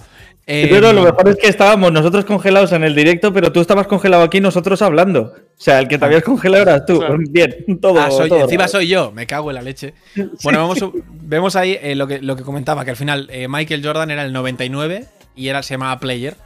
[0.47, 3.86] Eh, Pero lo mejor es que estábamos nosotros congelados en el directo, pero tú estabas
[3.86, 5.32] congelado aquí nosotros hablando.
[5.36, 6.99] O sea, el que te habías congelado eras tú.
[6.99, 7.16] Claro.
[7.30, 7.99] Bien, todo.
[7.99, 8.72] ah, soy- todo encima raro.
[8.72, 9.95] soy yo, me cago en la leche.
[10.42, 13.82] Bueno, vamos, vemos ahí eh, lo, que, lo que comentaba, que al final eh, Michael
[13.84, 16.36] Jordan era el 99 y era, se llamaba Player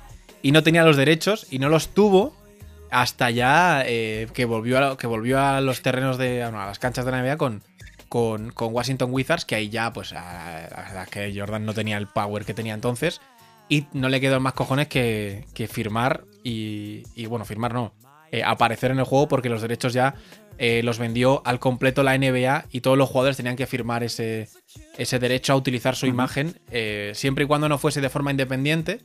[0.42, 2.36] y no tenía los derechos y no los tuvo
[2.90, 7.05] hasta ya eh, que, volvió a, que volvió a los terrenos de a las canchas
[7.05, 7.62] de la NBA con,
[8.09, 11.74] con, con Washington Wizards, que ahí ya, pues, a- la verdad es que Jordan no
[11.74, 13.20] tenía el power que tenía entonces
[13.69, 17.93] y no le quedó más cojones que, que firmar y, y, bueno, firmar no,
[18.31, 20.14] eh, aparecer en el juego porque los derechos ya
[20.59, 24.49] eh, los vendió al completo la NBA y todos los jugadores tenían que firmar ese,
[24.97, 29.01] ese derecho a utilizar su imagen eh, siempre y cuando no fuese de forma independiente.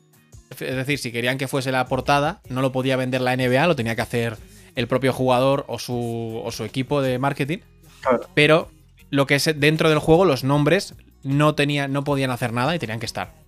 [0.50, 3.76] Es decir, si querían que fuese la portada, no lo podía vender la NBA, lo
[3.76, 4.38] tenía que hacer
[4.76, 7.60] el propio jugador o su, o su equipo de marketing.
[8.02, 8.28] Claro.
[8.34, 8.70] Pero
[9.10, 12.80] lo que es dentro del juego, los nombres no, tenían, no podían hacer nada y
[12.80, 13.43] tenían que estar.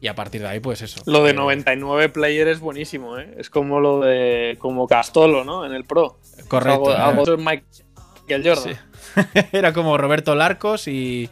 [0.00, 1.02] Y a partir de ahí, pues eso.
[1.06, 3.34] Lo de Eh, 99 player es buenísimo, ¿eh?
[3.36, 4.56] Es como lo de.
[4.58, 5.66] como Castolo, ¿no?
[5.66, 6.18] En el Pro.
[6.48, 6.90] Correcto.
[6.90, 8.74] Algo, algo de Michael Jordan.
[8.74, 9.20] Sí.
[9.52, 11.28] Era como Roberto Larcos y,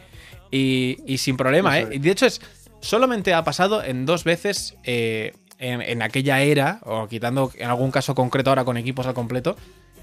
[0.51, 1.87] y, y sin problema, ¿eh?
[1.93, 2.41] Y De hecho, es,
[2.79, 7.91] solamente ha pasado en dos veces eh, en, en aquella era, o quitando en algún
[7.91, 9.55] caso concreto ahora con equipos al completo,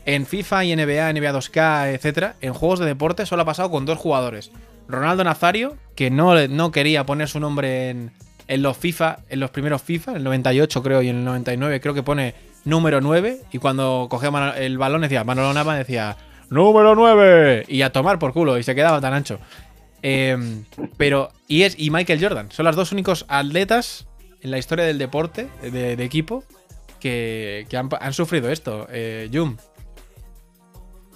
[0.07, 3.87] en FIFA y NBA, NBA 2K, etcétera, en juegos de deporte solo ha pasado con
[3.87, 4.51] dos jugadores.
[4.89, 8.13] Ronaldo Nazario, que no, no quería poner su nombre en,
[8.49, 11.81] en los FIFA, en los primeros FIFA, en el 98 creo y en el 99
[11.81, 12.35] creo que pone
[12.65, 16.17] número 9 y cuando cogía el balón decía Manolo Nava decía
[16.51, 19.39] número 9 y a tomar por culo y se quedaba tan ancho.
[20.03, 20.37] Eh,
[20.97, 24.07] pero y es y Michael Jordan son los dos únicos atletas
[24.43, 26.45] en la historia del deporte de, de equipo
[27.01, 28.87] que, que han, han sufrido esto.
[28.91, 29.57] Eh, Jum,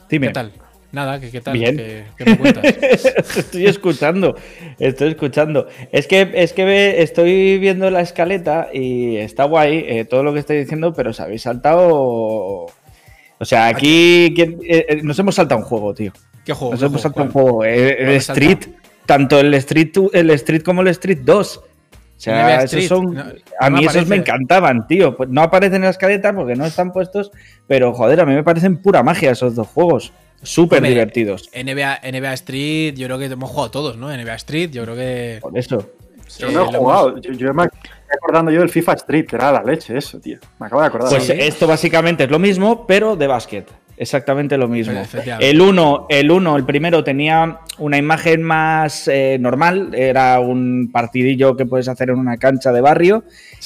[0.08, 0.28] Dime.
[0.28, 0.52] ¿qué tal?
[0.92, 1.52] Nada, ¿qué, qué tal?
[1.54, 1.76] Bien.
[1.76, 2.64] ¿Qué, qué me cuentas?
[3.36, 4.34] estoy escuchando,
[4.78, 5.68] estoy escuchando.
[5.92, 10.40] Es que, es que estoy viendo la escaleta y está guay eh, todo lo que
[10.40, 11.88] estoy diciendo, pero os habéis saltado.
[11.92, 16.12] O sea, aquí ¿quién- eh, eh, nos hemos saltado un juego, tío.
[16.44, 16.72] ¿Qué juego?
[16.72, 17.14] Nos ¿Qué hemos juego?
[17.14, 17.64] saltado un juego.
[17.64, 18.16] eh, ¿Cuál el?
[18.16, 18.58] Street,
[19.06, 21.56] tanto el Street, el Street como el Street 2.
[21.56, 23.24] O sea, esos son, no-
[23.60, 25.16] a mí esos me encantaban, tío.
[25.16, 27.30] Pues no aparecen en la escaleta porque no están puestos,
[27.66, 30.12] pero joder, a mí me parecen pura magia esos dos juegos.
[30.42, 31.50] Súper divertidos.
[31.54, 34.08] NBA, NBA Street, yo creo que hemos jugado todos, ¿no?
[34.10, 35.38] NBA Street, yo creo que.
[35.40, 35.90] Por eso.
[36.38, 37.18] Yo no he hemos- jugado.
[37.18, 37.80] Yo, yo me estoy
[38.16, 40.38] acordando yo del FIFA Street, que era la leche eso, tío.
[40.58, 41.10] Me acabo de acordar.
[41.10, 43.68] Pues esto básicamente es lo mismo, pero de básquet.
[43.96, 44.98] Exactamente lo mismo.
[44.98, 45.50] Efectivamente.
[45.50, 51.54] El 1, el uno, el primero tenía una imagen más eh, normal, era un partidillo
[51.54, 53.24] que puedes hacer en una cancha de barrio.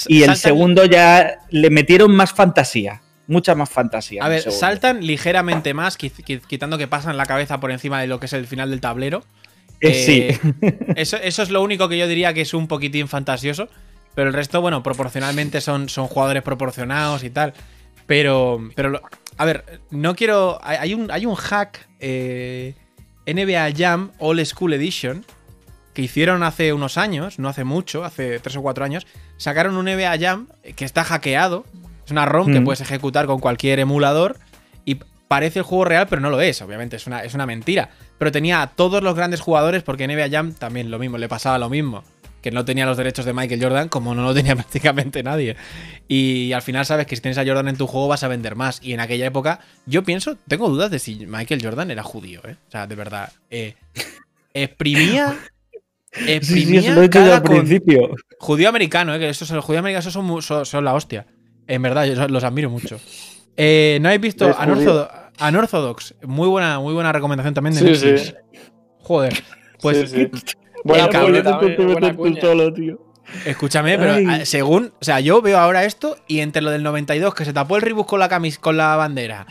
[0.09, 4.25] Y el segundo ya le metieron más fantasía, mucha más fantasía.
[4.25, 8.27] A ver, saltan ligeramente más, quitando que pasan la cabeza por encima de lo que
[8.27, 9.25] es el final del tablero.
[9.81, 9.95] Eh,
[10.41, 10.53] sí.
[10.97, 13.69] eso, eso es lo único que yo diría que es un poquitín fantasioso.
[14.15, 17.53] Pero el resto, bueno, proporcionalmente son, son jugadores proporcionados y tal.
[18.07, 19.03] Pero, pero lo-
[19.37, 20.61] a ver, no quiero.
[20.63, 22.75] Hay hay un, hay un hack eh,
[23.27, 25.25] NBA Jam All School Edition
[25.95, 29.07] que hicieron hace unos años, no hace mucho, hace tres o cuatro años.
[29.37, 31.65] Sacaron un NBA Jam que está hackeado.
[32.05, 32.65] Es una ROM que Mm.
[32.65, 34.39] puedes ejecutar con cualquier emulador.
[34.85, 34.99] Y
[35.29, 37.91] parece el juego real, pero no lo es, obviamente, es una, es una mentira.
[38.19, 41.59] Pero tenía a todos los grandes jugadores, porque NBA Jam también lo mismo, le pasaba
[41.59, 42.05] lo mismo.
[42.43, 45.57] Que no tenía los derechos de Michael Jordan, como no lo tenía prácticamente nadie.
[46.09, 48.55] Y al final sabes que si tienes a Jordan en tu juego vas a vender
[48.55, 48.81] más.
[48.83, 52.57] Y en aquella época, yo pienso, tengo dudas de si Michael Jordan era judío, ¿eh?
[52.69, 53.33] O sea, de verdad.
[53.51, 53.75] eh,
[54.53, 55.37] exprimía.
[56.17, 58.15] Sí, Exprimía sí, eso lo he dicho yo cada al con- principio.
[58.39, 59.19] Judío americano, ¿eh?
[59.19, 60.13] que esos, los judíos americanos
[60.45, 61.27] son, son la hostia.
[61.67, 62.99] En verdad, yo los admiro mucho.
[63.57, 64.47] Eh, ¿No habéis visto.
[64.47, 65.11] Unorthodox?
[65.41, 66.15] Unorthodox?
[66.23, 68.27] Muy buena, muy buena recomendación también de Sí, Netflix.
[68.27, 68.35] sí.
[69.01, 69.43] Joder.
[69.81, 70.55] Pues Sí, sí.
[70.85, 71.09] Buena
[73.47, 74.27] escúchame, pero Ay.
[74.29, 74.93] ah, según.
[75.01, 77.83] O sea, yo veo ahora esto y entre lo del 92, que se tapó el
[77.83, 79.47] ribus con la camis, con la bandera.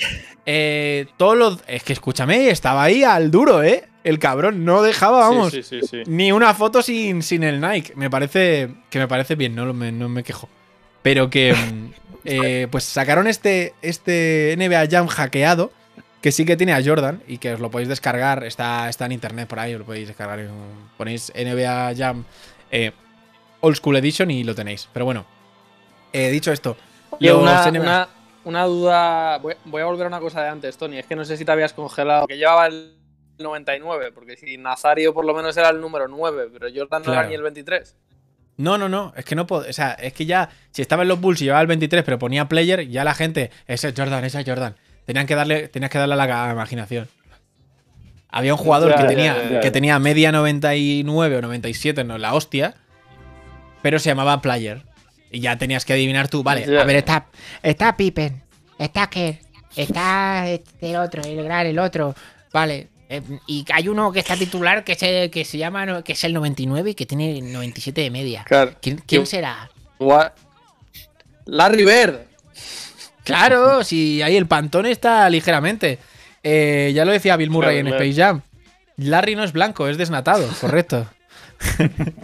[0.46, 1.60] Eh, todos los.
[1.68, 3.86] Es que escúchame, estaba ahí al duro, ¿eh?
[4.04, 5.52] El cabrón no dejaba, vamos.
[5.52, 6.04] Sí, sí, sí, sí.
[6.08, 7.94] Ni una foto sin, sin el Nike.
[7.96, 10.50] Me parece que me parece bien, no, me, no me quejo.
[11.02, 15.72] Pero que mm, eh, pues sacaron este, este NBA Jam hackeado
[16.22, 18.44] que sí que tiene a Jordan y que os lo podéis descargar.
[18.46, 20.48] Está, está en internet por ahí, os lo podéis descargar.
[20.98, 22.24] ponéis NBA Jam
[22.72, 22.92] eh,
[23.60, 24.88] Old School Edition y lo tenéis.
[24.94, 25.26] Pero bueno,
[26.14, 26.78] eh, dicho esto,
[27.20, 28.10] los una, NBA una-
[28.46, 29.38] una duda.
[29.40, 30.98] Voy, voy a volver a una cosa de antes, Tony.
[30.98, 32.26] Es que no sé si te habías congelado.
[32.28, 32.94] Que llevaba el
[33.40, 37.20] 99, porque si Nazario por lo menos era el número 9, pero Jordan no Claro.
[37.22, 37.96] era ni el 23.
[38.58, 39.68] No, no, no, es que no puedo.
[39.68, 42.20] O sea, es que ya, si estaba en los Bulls y llevaba el 23, pero
[42.20, 44.76] ponía player, ya la gente, ese es Jordan, ese es Jordan.
[45.06, 47.08] Tenían que darle, tenías que darle a la imaginación.
[48.30, 52.74] Había un jugador que, tenía, que tenía media 99 o 97, no, la hostia,
[53.82, 54.84] pero se llamaba player.
[55.32, 56.82] Y ya tenías que adivinar tú, vale, Ya.
[56.82, 57.28] a ver, Está,
[57.62, 58.42] está Pippen,
[58.80, 59.38] está Kerr,
[59.76, 62.16] está este, el otro, el gran, el otro.
[62.52, 62.88] Vale.
[63.18, 66.24] Eh, y hay uno que está titular que se, que se llama, no- que es
[66.24, 68.44] el 99 y que tiene 97 de media.
[68.46, 68.72] Claro.
[68.82, 69.70] ¿Quién, quién Yo- será?
[70.00, 70.34] Gua-
[71.46, 72.20] Larry Bird.
[73.24, 76.00] Claro, si ahí el pantón está ligeramente.
[76.44, 78.04] Eh, ya lo decía Bill Murray Claro, en claro.
[78.04, 78.42] Space Jam.
[78.98, 81.08] Larry no es blanco, es desnatado, correcto.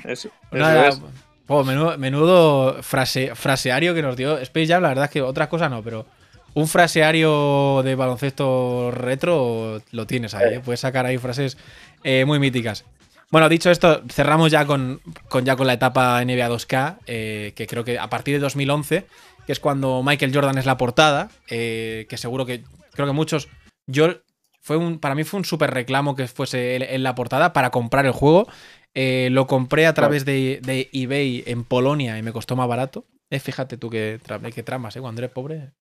[0.04, 1.14] Eso, Nada, eso es.
[1.48, 5.48] oh, menudo, menudo frase, fraseario que nos dio Space Jam, la verdad es que otras
[5.48, 6.06] cosas no, pero
[6.54, 10.60] un fraseario de baloncesto retro lo tienes ahí, ¿eh?
[10.60, 11.58] puedes sacar ahí frases
[12.04, 12.86] eh, muy míticas.
[13.32, 15.02] Bueno, dicho esto, cerramos ya con,
[15.44, 19.06] ya con la etapa NBA 2K, eh, que creo que a partir de 2011,
[19.46, 23.48] que es cuando Michael Jordan es la portada, eh, que seguro que creo que muchos,
[23.86, 24.16] yo
[24.62, 28.06] fue un, para mí fue un súper reclamo que fuese en la portada para comprar
[28.06, 28.48] el juego.
[28.96, 33.06] Lo compré a través de, eBay en Polonia y me costó más barato.
[33.30, 35.02] Fíjate tú tra- que tramas, ¿eh?
[35.02, 35.72] Cuando eres pobre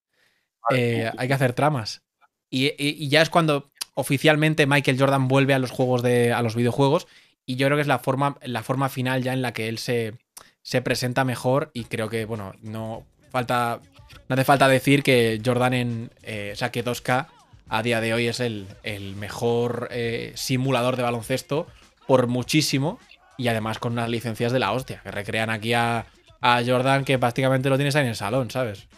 [0.70, 2.02] eh, hay que hacer tramas.
[2.50, 6.32] Y, y- y ya es cuando oficialmente Michael Jordan vuelve a los juegos de.
[6.32, 7.06] a los videojuegos.
[7.46, 9.78] Y yo creo que es la forma, la forma final ya en la que él
[9.78, 10.14] se,
[10.62, 11.70] se presenta mejor.
[11.74, 13.80] Y creo que, bueno, no falta.
[14.28, 16.10] No hace falta decir que Jordan en.
[16.22, 17.26] eh, o sea, que 2K
[17.70, 21.66] a día de hoy es el, el mejor eh, simulador de baloncesto
[22.06, 22.98] por muchísimo.
[23.36, 25.00] Y además con unas licencias de la hostia.
[25.02, 26.06] Que recrean aquí a,
[26.40, 28.88] a Jordan que prácticamente lo tienes ahí en el salón, ¿sabes?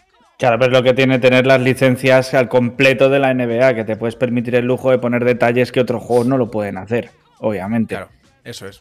[0.40, 3.84] Claro, pero es lo que tiene tener las licencias al completo de la NBA, que
[3.84, 7.10] te puedes permitir el lujo de poner detalles que otros juegos no lo pueden hacer,
[7.40, 7.94] obviamente.
[7.94, 8.08] Claro,
[8.42, 8.80] eso es.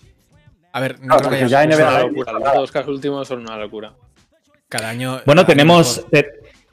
[0.72, 2.32] A ver, no creo que ya Es una NBA locura.
[2.32, 3.91] Los dos casos últimos son una locura.
[4.70, 5.20] cada año.
[5.26, 6.05] Bueno, cada tenemos,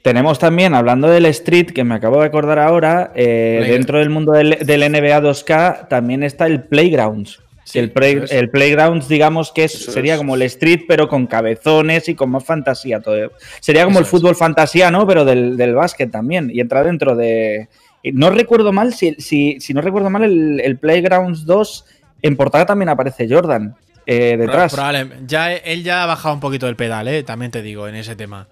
[0.01, 4.31] tenemos también, hablando del Street, que me acabo de acordar ahora, eh, dentro del mundo
[4.31, 7.41] del, del NBA 2K también está el Playgrounds.
[7.69, 8.31] Sí, el, play- es.
[8.31, 10.17] el Playgrounds, digamos que es- sería es.
[10.19, 13.01] como el Street, pero con cabezones y con más fantasía.
[13.01, 13.31] Todo.
[13.59, 14.09] Sería como Eso el es.
[14.11, 15.05] fútbol fantasía, ¿no?
[15.05, 16.49] Pero del, del básquet también.
[16.53, 17.67] Y entra dentro de.
[18.13, 21.85] No recuerdo mal, si, si, si no recuerdo mal, el, el Playgrounds 2
[22.21, 24.73] en portada también aparece Jordan eh, detrás.
[24.73, 27.23] Probable- ya, él ya ha bajado un poquito el pedal, ¿eh?
[27.23, 28.47] También te digo, en ese tema.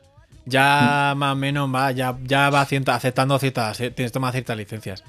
[0.46, 1.18] Ya Mm.
[1.20, 5.04] más o menos va, ya, ya va aceptando ciertas, eh, tienes toma ciertas licencias.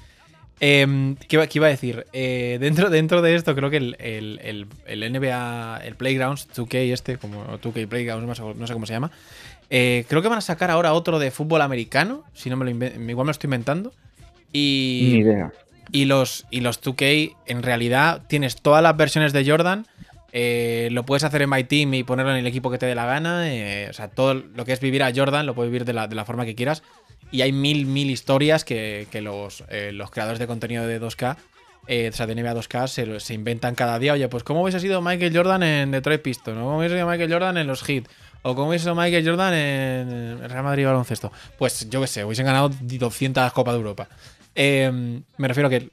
[0.59, 2.05] Em, ¿qué, iba- qué iba a decir?
[2.13, 6.91] Eh, dentro, dentro de esto, creo que el, el- el- el NBA, el Playgrounds 2K
[6.93, 8.25] este, como 2K Playgrounds,
[8.57, 9.11] no sé, cómo se llama.
[9.69, 12.71] eh, creo que van a sacar ahora otro de fútbol americano, si no me lo
[12.71, 13.93] igual me lo estoy inventando.
[14.53, 15.51] Y, Ni idea.
[15.91, 19.85] y los, y los 2K, en realidad, tienes todas las versiones de Jordan.
[20.33, 22.95] eh, lo puedes hacer en My Team y ponerlo en el equipo que te dé
[22.95, 23.51] la gana.
[23.53, 26.07] eh, o sea, todo lo que es vivir a Jordan lo puedes vivir de la,
[26.07, 26.83] de la forma que quieras.
[27.31, 31.37] Y hay mil, mil historias que, que los, eh, los creadores de contenido de 2K,
[31.87, 34.13] eh, de NBA 2K, se, se inventan cada día.
[34.13, 36.57] Oye, pues ¿cómo hubiese sido Michael Jordan en Detroit Pistons?
[36.57, 38.05] ¿O cómo hubiese sido Michael Jordan en los Heat?
[38.43, 41.31] ¿O cómo hubiese sido Michael Jordan en Real Madrid Baloncesto?
[41.57, 44.07] Pues yo qué sé, hubiesen ganado 200 Copas de Europa.
[44.55, 45.89] Eh, me refiero a que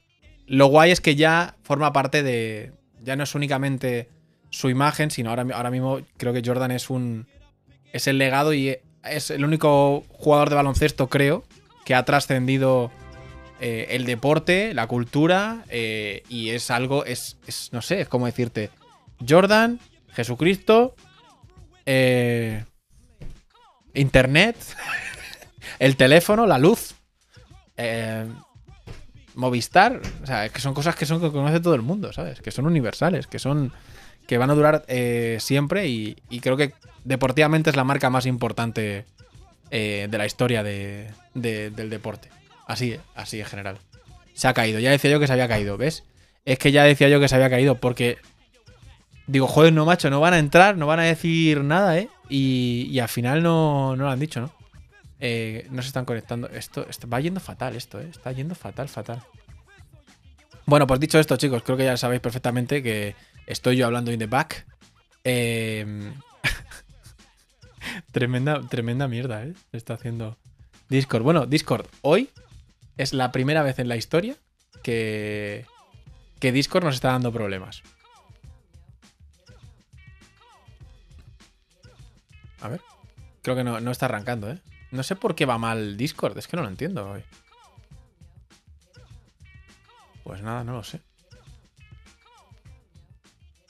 [0.46, 2.72] lo guay es que ya forma parte de.
[3.02, 4.08] Ya no es únicamente
[4.50, 7.26] su imagen, sino ahora, ahora mismo creo que Jordan es un.
[7.92, 11.44] Es el legado y es el único jugador de baloncesto, creo,
[11.84, 12.90] que ha trascendido
[13.60, 17.04] eh, el deporte, la cultura, eh, y es algo.
[17.04, 18.70] Es, es, no sé, es como decirte.
[19.26, 19.80] Jordan,
[20.12, 20.94] Jesucristo,
[21.86, 22.64] eh,
[23.94, 24.56] Internet,
[25.78, 26.94] el teléfono, la luz.
[29.36, 32.40] Movistar, o sea, que son cosas que son que conoce todo el mundo, ¿sabes?
[32.40, 33.72] Que son universales, que son
[34.28, 34.84] que van a durar
[35.40, 36.72] siempre y creo que
[37.04, 39.04] deportivamente es la marca más importante
[39.70, 42.28] eh, de la historia de- de- del deporte.
[42.66, 43.78] Así, así en general.
[44.34, 44.78] Se ha caído.
[44.80, 46.04] Ya decía yo que se había caído, ¿ves?
[46.44, 48.18] Es que ya decía yo que se había caído porque
[49.26, 52.08] digo, joder, no macho, no van a entrar, no van a decir nada, ¿eh?
[52.28, 54.52] Y, y al final no, no lo han dicho, ¿no?
[55.20, 56.48] Eh, no se están conectando.
[56.48, 58.08] Esto, esto va yendo fatal, esto, ¿eh?
[58.10, 59.22] Está yendo fatal, fatal.
[60.66, 63.14] Bueno, pues dicho esto, chicos, creo que ya sabéis perfectamente que
[63.46, 64.66] estoy yo hablando in the back.
[65.24, 66.12] Eh,
[68.12, 69.54] tremenda, tremenda mierda, ¿eh?
[69.72, 70.38] Está haciendo
[70.88, 71.22] Discord.
[71.22, 72.30] Bueno, Discord, hoy
[72.96, 74.36] es la primera vez en la historia
[74.82, 75.66] que,
[76.40, 77.82] que Discord nos está dando problemas.
[82.60, 82.80] A ver.
[83.42, 84.58] Creo que no, no está arrancando, ¿eh?
[84.90, 87.22] No sé por qué va mal Discord, es que no lo entiendo hoy.
[90.22, 91.00] Pues nada, no lo sé.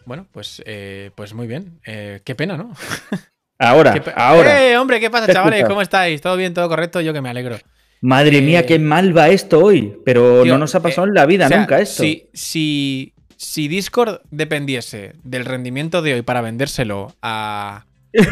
[0.06, 1.80] Bueno, pues, eh, pues muy bien.
[1.84, 2.74] Eh, qué pena, ¿no?
[3.58, 4.62] Ahora, ahora.
[4.70, 4.98] ¡Eh, hombre!
[5.00, 5.58] ¿Qué pasa, ¿Qué chavales?
[5.58, 5.68] escuchas?
[5.70, 6.20] ¿Cómo estáis?
[6.20, 6.52] ¿Todo bien?
[6.54, 7.00] ¿Todo correcto?
[7.00, 7.56] Yo que me alegro.
[8.00, 9.96] Madre Eh, mía, qué mal va esto hoy.
[10.04, 12.02] Pero Tío, no nos ha pasado eh, en la vida o sea, nunca esto.
[12.02, 17.84] Si, si, si Discord dependiese del rendimiento de hoy para vendérselo a,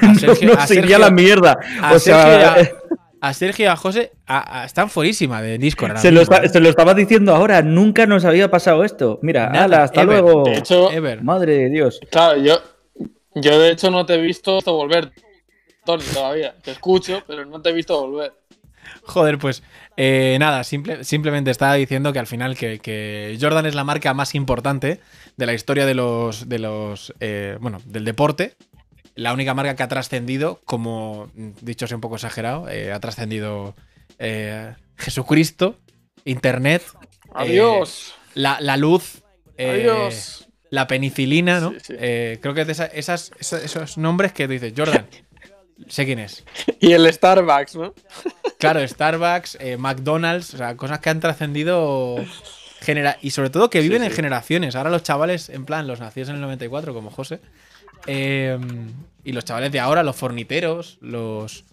[0.03, 1.59] A Sergio, no a se iría Sergio- a la mierda.
[1.81, 2.67] a o sea, Sergio y
[3.23, 5.97] a, a Sergio y a José a- a- están fuerísima de Discord.
[5.99, 6.49] se lo, está- ¿eh?
[6.49, 7.63] se lo estaba diciendo ahora.
[7.63, 9.21] Nunca nos había pasado esto.
[9.23, 10.21] Mira, Nada, ala, hasta ever.
[10.21, 10.43] luego.
[10.45, 11.23] De hecho, Ever.
[11.23, 12.01] Madre de Dios.
[12.11, 12.61] claro, yo,
[13.35, 15.13] yo de hecho no te he visto volver,
[15.85, 16.55] Tony, todavía.
[16.63, 18.33] Te escucho, pero no te he visto volver.
[19.05, 19.63] Joder, pues
[19.97, 24.13] eh, nada, simple- simplemente estaba diciendo que al final que, que Jordan es la marca
[24.15, 25.01] más importante
[25.37, 28.55] de la historia de los, de los eh, bueno, del deporte.
[29.15, 33.75] La única marca que ha trascendido, como dicho sea un poco exagerado, eh, ha trascendido
[34.19, 35.77] eh, Jesucristo,
[36.25, 36.83] Internet,
[37.35, 38.15] Adiós.
[38.35, 39.23] la, la luz,
[39.59, 40.42] eh, Adiós.
[40.73, 41.71] La penicilina, ¿no?
[41.73, 41.95] Sí, sí.
[41.99, 45.07] Eh, creo que es de esa- esas, esas- esos nombres que dices, Jordan,
[45.89, 46.45] sé quién es.
[46.81, 47.95] Y el Starbucks, ¿no?
[48.59, 52.17] Claro, Starbucks, eh, McDonald's, o sea, cosas que han trascendido
[52.81, 54.75] genera y sobre todo que viven en generaciones.
[54.77, 57.41] Ahora los chavales, en plan, los nacidos en el 94, como José,
[58.07, 58.59] eh,
[59.25, 61.65] y los chavales de ahora, los forniteros, los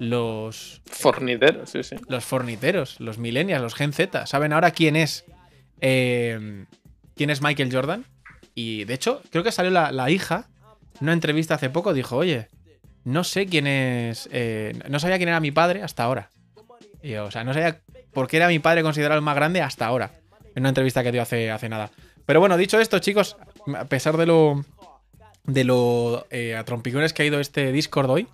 [0.00, 1.96] los Fornitero, sí, sí.
[2.08, 5.24] los forniteros, los millennials, los Gen Z, saben ahora quién es
[5.80, 6.64] eh,
[7.16, 8.04] quién es Michael Jordan.
[8.60, 10.48] Y de hecho, creo que salió la, la hija
[10.96, 12.48] en una entrevista hace poco, dijo, oye,
[13.04, 16.30] no sé quién es, eh, no sabía quién era mi padre hasta ahora.
[17.00, 17.78] Y yo, o sea, no sabía
[18.12, 20.10] por qué era mi padre considerado el más grande hasta ahora.
[20.56, 21.92] En una entrevista que dio hace, hace nada.
[22.26, 23.36] Pero bueno, dicho esto, chicos,
[23.76, 24.64] a pesar de lo
[25.44, 28.26] de lo eh, a trompicones que ha ido este Discord hoy,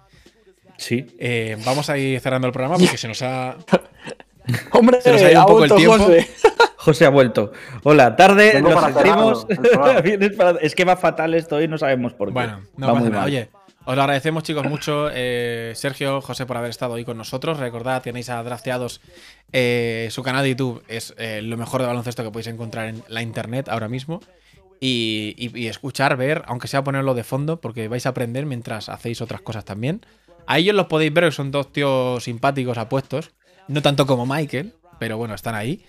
[0.78, 1.06] Sí.
[1.18, 3.56] eh, vamos a ir cerrando el programa porque se nos ha,
[4.72, 5.98] Hombre, Se nos ha ido un ha poco el tiempo.
[5.98, 6.26] José.
[6.84, 7.52] José ha vuelto.
[7.82, 9.46] Hola, tarde, para sentimos.
[10.60, 12.34] Es que va fatal esto y no sabemos por qué.
[12.34, 13.22] Bueno, no Va pasa muy nada.
[13.22, 13.30] mal.
[13.30, 13.48] Oye,
[13.86, 15.08] os lo agradecemos, chicos, mucho.
[15.12, 17.58] eh, Sergio, José, por haber estado hoy con nosotros.
[17.58, 19.00] Recordad, tenéis a Drafteados.
[19.52, 23.02] eh, su canal de YouTube es eh, lo mejor de baloncesto que podéis encontrar en
[23.08, 24.20] la internet ahora mismo.
[24.80, 28.88] Y, y- y escuchar, ver, aunque sea ponerlo de fondo, porque vais a aprender mientras
[28.88, 30.04] hacéis otras cosas también.
[30.46, 33.30] A ellos los podéis ver, que son dos tíos simpáticos, apuestos.
[33.68, 35.84] No tanto como Michael, pero bueno, están ahí.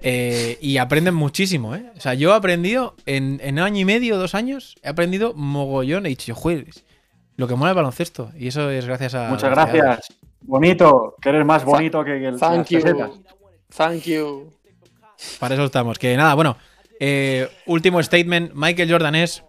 [0.00, 1.90] Eh, y aprenden muchísimo, ¿eh?
[1.96, 6.06] O sea, yo he aprendido en, en año y medio, dos años, he aprendido mogollón.
[6.06, 6.66] He dicho, joder,
[7.36, 8.30] lo que mola el baloncesto.
[8.36, 9.28] Y eso es gracias a.
[9.28, 10.12] Muchas gracias.
[10.42, 12.80] Bonito, que eres más bonito que el Thank you.
[13.76, 14.52] Thank you.
[15.40, 15.98] Para eso estamos.
[15.98, 16.56] Que nada, bueno.
[17.00, 18.52] eh, último statement.
[18.54, 19.42] Michael Jordan es.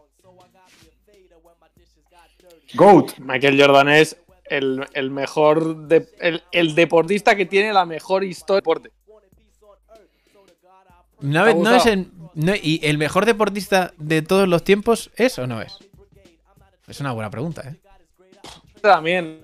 [2.76, 3.18] Goat.
[3.20, 5.88] Michael Jordan es el, el mejor.
[5.88, 8.92] de- el, el deportista que tiene la mejor historia deporte.
[11.22, 15.12] No, ¿Te ha no es el, no- ¿Y el mejor deportista de todos los tiempos
[15.16, 15.78] es o no es?
[16.88, 17.76] Es una buena pregunta, ¿eh?
[18.82, 19.42] También.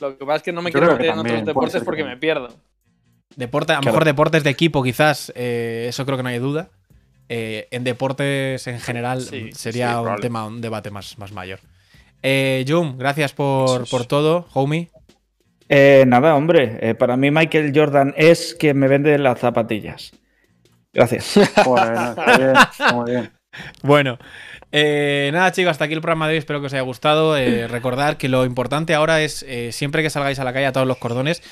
[0.00, 2.08] Lo que pasa es que no me Yo quiero meter en otros deportes porque que-
[2.08, 2.48] me pierdo.
[3.36, 3.92] Deporte, a lo Claro.
[3.94, 5.32] mejor deportes de equipo, quizás.
[5.34, 6.68] eh, eso creo que no hay duda.
[7.28, 10.22] Eh, en deportes en general Sí, sería sí, un probable.
[10.22, 11.58] tema, un debate más, más mayor.
[12.22, 14.90] Eh, Jum, gracias por, por todo, homie.
[15.68, 16.78] Eh, nada, hombre.
[16.82, 20.12] eh, para mí, Michael Jordan es que me vende las zapatillas.
[20.94, 21.34] Gracias.
[22.38, 22.54] Bien,
[22.94, 23.32] muy bien.
[23.82, 24.18] Bueno,
[24.72, 27.36] eh, nada chicos, hasta aquí el programa de hoy, espero que os haya gustado.
[27.36, 30.72] Eh, recordar que lo importante ahora es eh, siempre que salgáis a la calle a
[30.72, 31.42] todos los cordones,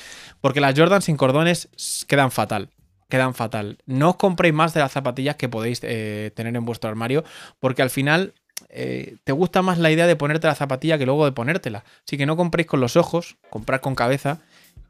[0.41, 1.69] porque las Jordan sin cordones
[2.07, 2.69] quedan fatal.
[3.09, 3.77] Quedan fatal.
[3.85, 7.23] No os compréis más de las zapatillas que podéis eh, tener en vuestro armario,
[7.59, 8.33] porque al final
[8.69, 11.83] eh, te gusta más la idea de ponerte la zapatilla que luego de ponértela.
[12.05, 14.39] Así que no compréis con los ojos, comprad con cabeza.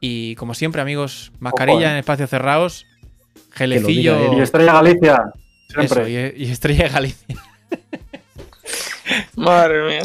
[0.00, 1.90] Y como siempre, amigos, mascarilla Ojo, eh.
[1.90, 2.86] en espacios cerrados,
[3.52, 4.36] gelecillo.
[4.36, 5.32] Y Estrella Galicia.
[5.78, 6.34] eso, Siempre.
[6.36, 7.36] y, y estrella Galicia.
[9.36, 10.02] Madre mía.